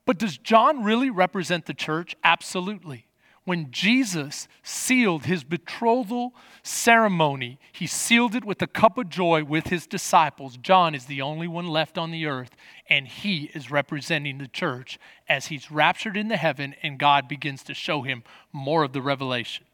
But 0.05 0.17
does 0.17 0.37
John 0.37 0.83
really 0.83 1.09
represent 1.09 1.67
the 1.67 1.73
church? 1.73 2.17
Absolutely. 2.21 3.05
When 3.51 3.69
Jesus 3.69 4.47
sealed 4.63 5.25
his 5.25 5.43
betrothal 5.43 6.33
ceremony, 6.63 7.59
he 7.73 7.85
sealed 7.85 8.33
it 8.33 8.45
with 8.45 8.61
a 8.61 8.65
cup 8.65 8.97
of 8.97 9.09
joy 9.09 9.43
with 9.43 9.67
his 9.67 9.85
disciples. 9.85 10.55
John 10.55 10.95
is 10.95 11.03
the 11.03 11.21
only 11.21 11.49
one 11.49 11.67
left 11.67 11.97
on 11.97 12.11
the 12.11 12.27
earth, 12.27 12.51
and 12.87 13.09
he 13.09 13.51
is 13.53 13.69
representing 13.69 14.37
the 14.37 14.47
church 14.47 14.97
as 15.27 15.47
he's 15.47 15.69
raptured 15.69 16.15
into 16.15 16.37
heaven 16.37 16.75
and 16.81 16.97
God 16.97 17.27
begins 17.27 17.61
to 17.63 17.73
show 17.73 18.03
him 18.03 18.23
more 18.53 18.85
of 18.85 18.93
the 18.93 19.01
revelation. 19.01 19.65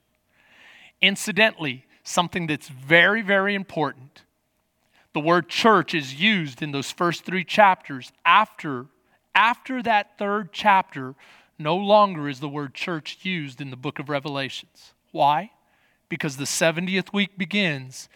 Incidentally, 0.99 1.85
something 2.01 2.47
that's 2.47 2.69
very, 2.69 3.21
very 3.21 3.53
important 3.53 4.23
the 5.13 5.19
word 5.19 5.49
church 5.49 5.93
is 5.93 6.19
used 6.19 6.63
in 6.63 6.71
those 6.71 6.89
first 6.89 7.25
three 7.25 7.43
chapters 7.43 8.11
after 8.25 8.87
after 9.35 9.83
that 9.83 10.17
third 10.17 10.51
chapter 10.51 11.13
no 11.59 11.75
longer 11.75 12.29
is 12.29 12.39
the 12.39 12.49
word 12.49 12.73
church 12.73 13.19
used 13.23 13.61
in 13.61 13.69
the 13.69 13.77
book 13.77 13.99
of 13.99 14.09
Revelations. 14.09 14.93
Why? 15.11 15.51
Because 16.09 16.37
the 16.37 16.45
70th 16.45 17.13
week 17.13 17.37
begins 17.37 18.09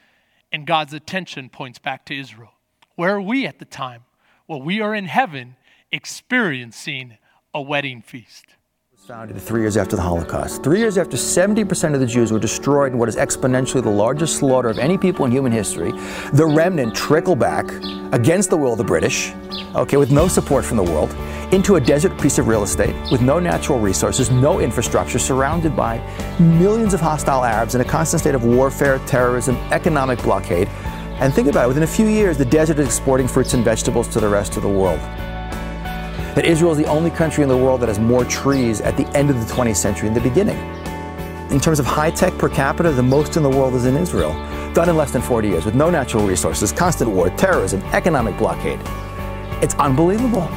and 0.52 0.68
God's 0.68 0.94
attention 0.94 1.50
points 1.50 1.80
back 1.80 2.06
to 2.06 2.18
Israel. 2.18 2.54
Where 2.96 3.16
are 3.16 3.22
we 3.22 3.48
at 3.48 3.60
the 3.60 3.66
time? 3.66 4.04
Well, 4.48 4.62
we 4.62 4.82
are 4.82 4.94
in 4.94 5.06
heaven 5.06 5.56
experiencing 5.92 7.18
a 7.54 7.62
wedding 7.62 8.02
feast 8.02 8.46
founded 9.08 9.36
three 9.41 9.62
years 9.62 9.78
after 9.78 9.95
the 9.95 10.02
Holocaust. 10.02 10.62
Three 10.62 10.78
years 10.78 10.95
after 10.95 11.18
70% 11.18 11.95
of 11.95 11.99
the 11.99 12.06
Jews 12.06 12.32
were 12.32 12.38
destroyed 12.38 12.91
in 12.91 12.99
what 12.99 13.10
is 13.10 13.16
exponentially 13.16 13.82
the 13.82 13.89
largest 13.89 14.36
slaughter 14.36 14.70
of 14.70 14.78
any 14.78 14.95
people 14.95 15.26
in 15.26 15.32
human 15.32 15.52
history, 15.52 15.91
the 16.34 16.45
remnant 16.45 16.93
trickle 16.93 17.36
back 17.36 17.66
against 18.14 18.52
the 18.52 18.58
will 18.58 18.74
of 18.74 18.78
the 18.78 18.84
British, 18.84 19.34
okay, 19.74 19.97
with 19.97 20.12
no 20.12 20.28
support 20.28 20.64
from 20.64 20.78
the 20.78 20.84
world, 20.84 21.10
into 21.52 21.78
a 21.78 21.82
desert 21.82 22.16
piece 22.22 22.38
of 22.38 22.47
real 22.47 22.62
estate 22.62 22.95
with 23.12 23.22
no 23.22 23.39
natural 23.39 23.80
resources, 23.80 24.30
no 24.30 24.60
infrastructure, 24.60 25.18
surrounded 25.18 25.76
by 25.76 25.97
millions 26.39 26.93
of 26.93 27.02
hostile 27.02 27.43
Arabs 27.43 27.74
in 27.74 27.82
a 27.82 27.86
constant 27.86 28.22
state 28.22 28.36
of 28.36 28.43
warfare, 28.43 28.99
terrorism, 29.08 29.56
economic 29.72 30.22
blockade. 30.22 30.68
And 31.20 31.34
think 31.34 31.47
about 31.47 31.66
it, 31.66 31.70
within 31.70 31.84
a 31.84 31.88
few 31.88 32.06
years, 32.06 32.38
the 32.38 32.45
desert 32.45 32.78
is 32.78 32.86
exporting 32.86 33.28
fruits 33.28 33.56
and 33.56 33.66
vegetables 33.66 34.08
to 34.10 34.20
the 34.20 34.30
rest 34.30 34.58
of 34.58 34.62
the 34.62 34.70
world 34.70 34.99
that 36.36 36.46
Israel 36.46 36.72
is 36.72 36.78
the 36.78 36.86
only 36.86 37.10
country 37.10 37.44
in 37.44 37.50
the 37.50 37.58
world 37.58 37.82
that 37.82 37.90
has 37.90 38.00
more 38.00 38.24
trees 38.26 38.80
at 38.80 38.96
the 38.96 39.06
end 39.18 39.30
of 39.30 39.36
the 39.46 39.54
20th 39.54 39.76
century 39.76 40.08
than 40.08 40.14
the 40.14 40.30
beginning. 40.30 40.58
In 41.52 41.60
terms 41.60 41.80
of 41.80 41.86
high 41.86 42.12
tech 42.12 42.38
per 42.38 42.48
capita, 42.48 42.92
the 42.92 43.04
most 43.04 43.36
in 43.36 43.44
the 43.44 43.50
world 43.50 43.76
is 43.76 43.86
in 43.86 43.98
Israel, 43.98 44.32
done 44.74 44.88
in 44.88 44.96
less 44.96 45.12
than 45.12 45.22
40 45.22 45.50
years 45.50 45.66
with 45.66 45.76
no 45.76 45.90
natural 45.90 46.26
resources, 46.26 46.72
constant 46.72 47.12
war, 47.12 47.30
terrorism, 47.32 47.82
economic 47.92 48.38
blockade. 48.38 48.80
It's 49.62 49.76
unbelievable, 49.76 50.48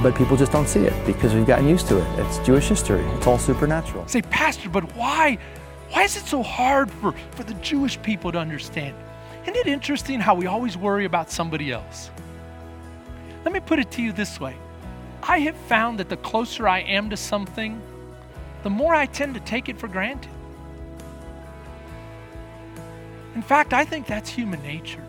but 0.00 0.14
people 0.14 0.36
just 0.36 0.52
don't 0.52 0.68
see 0.68 0.84
it 0.84 1.06
because 1.06 1.34
we've 1.34 1.46
gotten 1.46 1.68
used 1.68 1.88
to 1.88 1.98
it. 1.98 2.20
It's 2.20 2.38
Jewish 2.46 2.68
history, 2.68 3.04
it's 3.16 3.26
all 3.26 3.38
supernatural. 3.38 4.06
Say, 4.06 4.22
Pastor, 4.22 4.68
but 4.68 4.84
why? 4.94 5.38
Why 5.90 6.04
is 6.04 6.16
it 6.16 6.24
so 6.26 6.44
hard 6.44 6.90
for, 6.90 7.12
for 7.32 7.42
the 7.42 7.54
Jewish 7.54 8.00
people 8.02 8.30
to 8.30 8.38
understand? 8.38 8.96
Isn't 9.42 9.56
it 9.56 9.66
interesting 9.66 10.20
how 10.20 10.36
we 10.36 10.46
always 10.46 10.76
worry 10.76 11.04
about 11.04 11.30
somebody 11.30 11.72
else? 11.72 12.10
Let 13.44 13.52
me 13.52 13.60
put 13.60 13.80
it 13.80 13.90
to 13.92 14.02
you 14.02 14.12
this 14.12 14.38
way 14.38 14.56
I 15.26 15.38
have 15.38 15.56
found 15.56 15.98
that 16.00 16.10
the 16.10 16.18
closer 16.18 16.68
I 16.68 16.80
am 16.80 17.08
to 17.08 17.16
something, 17.16 17.80
the 18.62 18.68
more 18.68 18.94
I 18.94 19.06
tend 19.06 19.32
to 19.34 19.40
take 19.40 19.70
it 19.70 19.78
for 19.78 19.88
granted. 19.88 20.30
In 23.34 23.40
fact, 23.40 23.72
I 23.72 23.86
think 23.86 24.06
that's 24.06 24.28
human 24.28 24.62
nature. 24.62 25.02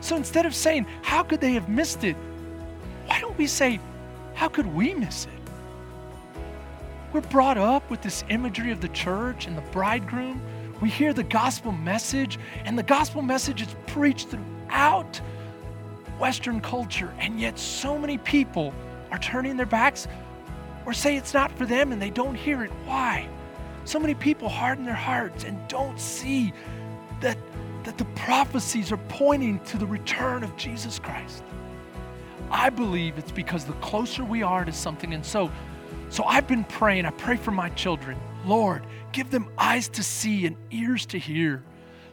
So 0.00 0.16
instead 0.16 0.46
of 0.46 0.54
saying, 0.54 0.86
How 1.02 1.22
could 1.22 1.42
they 1.42 1.52
have 1.52 1.68
missed 1.68 2.04
it? 2.04 2.16
Why 3.06 3.20
don't 3.20 3.36
we 3.36 3.46
say, 3.46 3.80
How 4.32 4.48
could 4.48 4.66
we 4.66 4.94
miss 4.94 5.26
it? 5.26 6.42
We're 7.12 7.20
brought 7.20 7.58
up 7.58 7.88
with 7.90 8.00
this 8.00 8.24
imagery 8.30 8.72
of 8.72 8.80
the 8.80 8.88
church 8.88 9.46
and 9.46 9.56
the 9.56 9.62
bridegroom. 9.72 10.40
We 10.80 10.88
hear 10.88 11.12
the 11.12 11.22
gospel 11.22 11.70
message, 11.70 12.38
and 12.64 12.78
the 12.78 12.82
gospel 12.82 13.20
message 13.20 13.60
is 13.60 13.76
preached 13.86 14.30
throughout 14.30 15.20
Western 16.18 16.62
culture, 16.62 17.12
and 17.18 17.38
yet 17.38 17.58
so 17.58 17.98
many 17.98 18.16
people 18.16 18.72
are 19.12 19.18
turning 19.18 19.56
their 19.56 19.66
backs 19.66 20.08
or 20.86 20.92
say 20.92 21.16
it's 21.16 21.34
not 21.34 21.52
for 21.52 21.66
them 21.66 21.92
and 21.92 22.02
they 22.02 22.10
don't 22.10 22.34
hear 22.34 22.64
it. 22.64 22.70
Why? 22.86 23.28
So 23.84 24.00
many 24.00 24.14
people 24.14 24.48
harden 24.48 24.84
their 24.84 24.94
hearts 24.94 25.44
and 25.44 25.56
don't 25.68 26.00
see 26.00 26.52
that, 27.20 27.36
that 27.84 27.98
the 27.98 28.04
prophecies 28.16 28.90
are 28.90 29.00
pointing 29.08 29.60
to 29.66 29.78
the 29.78 29.86
return 29.86 30.42
of 30.42 30.56
Jesus 30.56 30.98
Christ. 30.98 31.44
I 32.50 32.70
believe 32.70 33.18
it's 33.18 33.30
because 33.30 33.64
the 33.64 33.72
closer 33.74 34.24
we 34.24 34.42
are 34.42 34.64
to 34.64 34.72
something, 34.72 35.14
and 35.14 35.24
so, 35.24 35.50
so 36.10 36.24
I've 36.24 36.46
been 36.46 36.64
praying. 36.64 37.06
I 37.06 37.10
pray 37.10 37.36
for 37.36 37.50
my 37.50 37.70
children. 37.70 38.18
Lord, 38.44 38.82
give 39.12 39.30
them 39.30 39.48
eyes 39.56 39.88
to 39.90 40.02
see 40.02 40.46
and 40.46 40.56
ears 40.70 41.06
to 41.06 41.18
hear 41.18 41.62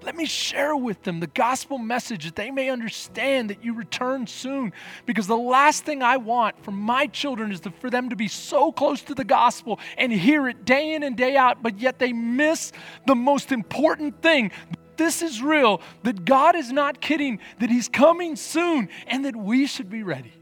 let 0.01 0.15
me 0.15 0.25
share 0.25 0.75
with 0.75 1.03
them 1.03 1.19
the 1.19 1.27
gospel 1.27 1.77
message 1.77 2.25
that 2.25 2.35
they 2.35 2.51
may 2.51 2.69
understand 2.69 3.49
that 3.49 3.63
you 3.63 3.73
return 3.73 4.27
soon. 4.27 4.71
Because 5.05 5.27
the 5.27 5.37
last 5.37 5.83
thing 5.83 6.01
I 6.01 6.17
want 6.17 6.63
for 6.63 6.71
my 6.71 7.07
children 7.07 7.51
is 7.51 7.59
to, 7.61 7.71
for 7.71 7.89
them 7.89 8.09
to 8.09 8.15
be 8.15 8.27
so 8.27 8.71
close 8.71 9.01
to 9.03 9.15
the 9.15 9.25
gospel 9.25 9.79
and 9.97 10.11
hear 10.11 10.47
it 10.47 10.63
day 10.63 10.93
in 10.93 11.03
and 11.03 11.17
day 11.17 11.35
out, 11.35 11.61
but 11.61 11.79
yet 11.79 11.99
they 11.99 12.13
miss 12.13 12.71
the 13.07 13.15
most 13.15 13.51
important 13.51 14.21
thing. 14.21 14.51
This 14.95 15.21
is 15.21 15.41
real, 15.41 15.81
that 16.03 16.25
God 16.25 16.55
is 16.55 16.71
not 16.71 17.01
kidding, 17.01 17.39
that 17.59 17.69
He's 17.69 17.87
coming 17.87 18.35
soon, 18.35 18.89
and 19.07 19.25
that 19.25 19.35
we 19.35 19.65
should 19.65 19.89
be 19.89 20.03
ready. 20.03 20.33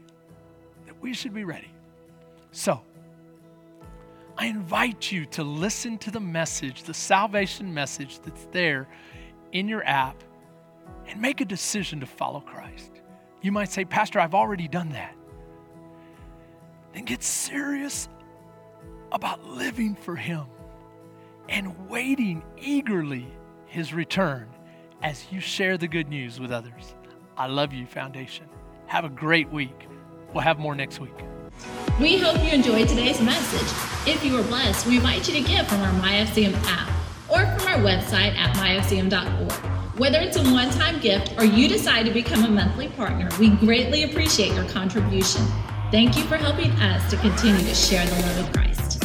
That 0.86 1.00
we 1.00 1.14
should 1.14 1.34
be 1.34 1.44
ready. 1.44 1.70
So, 2.50 2.82
I 4.36 4.46
invite 4.46 5.10
you 5.10 5.26
to 5.26 5.42
listen 5.42 5.98
to 5.98 6.12
the 6.12 6.20
message, 6.20 6.84
the 6.84 6.94
salvation 6.94 7.74
message 7.74 8.20
that's 8.20 8.46
there 8.52 8.86
in 9.52 9.68
your 9.68 9.84
app 9.84 10.22
and 11.06 11.20
make 11.20 11.40
a 11.40 11.44
decision 11.44 12.00
to 12.00 12.06
follow 12.06 12.40
Christ. 12.40 12.92
You 13.42 13.52
might 13.52 13.70
say, 13.70 13.84
Pastor, 13.84 14.20
I've 14.20 14.34
already 14.34 14.68
done 14.68 14.90
that. 14.90 15.14
Then 16.92 17.04
get 17.04 17.22
serious 17.22 18.08
about 19.12 19.44
living 19.44 19.94
for 19.94 20.16
Him 20.16 20.46
and 21.48 21.88
waiting 21.88 22.42
eagerly 22.58 23.26
His 23.66 23.94
return 23.94 24.48
as 25.02 25.26
you 25.30 25.40
share 25.40 25.78
the 25.78 25.88
good 25.88 26.08
news 26.08 26.40
with 26.40 26.50
others. 26.50 26.94
I 27.36 27.46
love 27.46 27.72
you, 27.72 27.86
Foundation. 27.86 28.46
Have 28.86 29.04
a 29.04 29.08
great 29.08 29.50
week. 29.50 29.86
We'll 30.34 30.42
have 30.42 30.58
more 30.58 30.74
next 30.74 31.00
week. 31.00 31.14
We 32.00 32.18
hope 32.18 32.42
you 32.44 32.50
enjoyed 32.50 32.88
today's 32.88 33.20
message. 33.20 34.12
If 34.12 34.24
you 34.24 34.34
were 34.34 34.42
blessed, 34.42 34.86
we 34.86 34.96
invite 34.96 35.28
you 35.28 35.34
to 35.34 35.48
give 35.48 35.66
from 35.66 35.80
our 35.80 35.92
MyFCM 36.02 36.54
app 36.64 36.88
or 37.28 37.46
from 37.46 37.68
our 37.68 37.78
website 37.78 38.36
at 38.36 38.54
myfcm.org. 38.56 39.52
Whether 39.98 40.18
it's 40.18 40.36
a 40.36 40.42
one 40.52 40.70
time 40.70 41.00
gift 41.00 41.34
or 41.38 41.44
you 41.44 41.68
decide 41.68 42.06
to 42.06 42.12
become 42.12 42.44
a 42.44 42.48
monthly 42.48 42.88
partner, 42.88 43.28
we 43.40 43.50
greatly 43.50 44.04
appreciate 44.04 44.54
your 44.54 44.68
contribution. 44.68 45.42
Thank 45.90 46.16
you 46.16 46.22
for 46.24 46.36
helping 46.36 46.70
us 46.72 47.10
to 47.10 47.16
continue 47.16 47.64
to 47.66 47.74
share 47.74 48.06
the 48.06 48.20
love 48.22 48.46
of 48.46 48.52
Christ. 48.52 48.97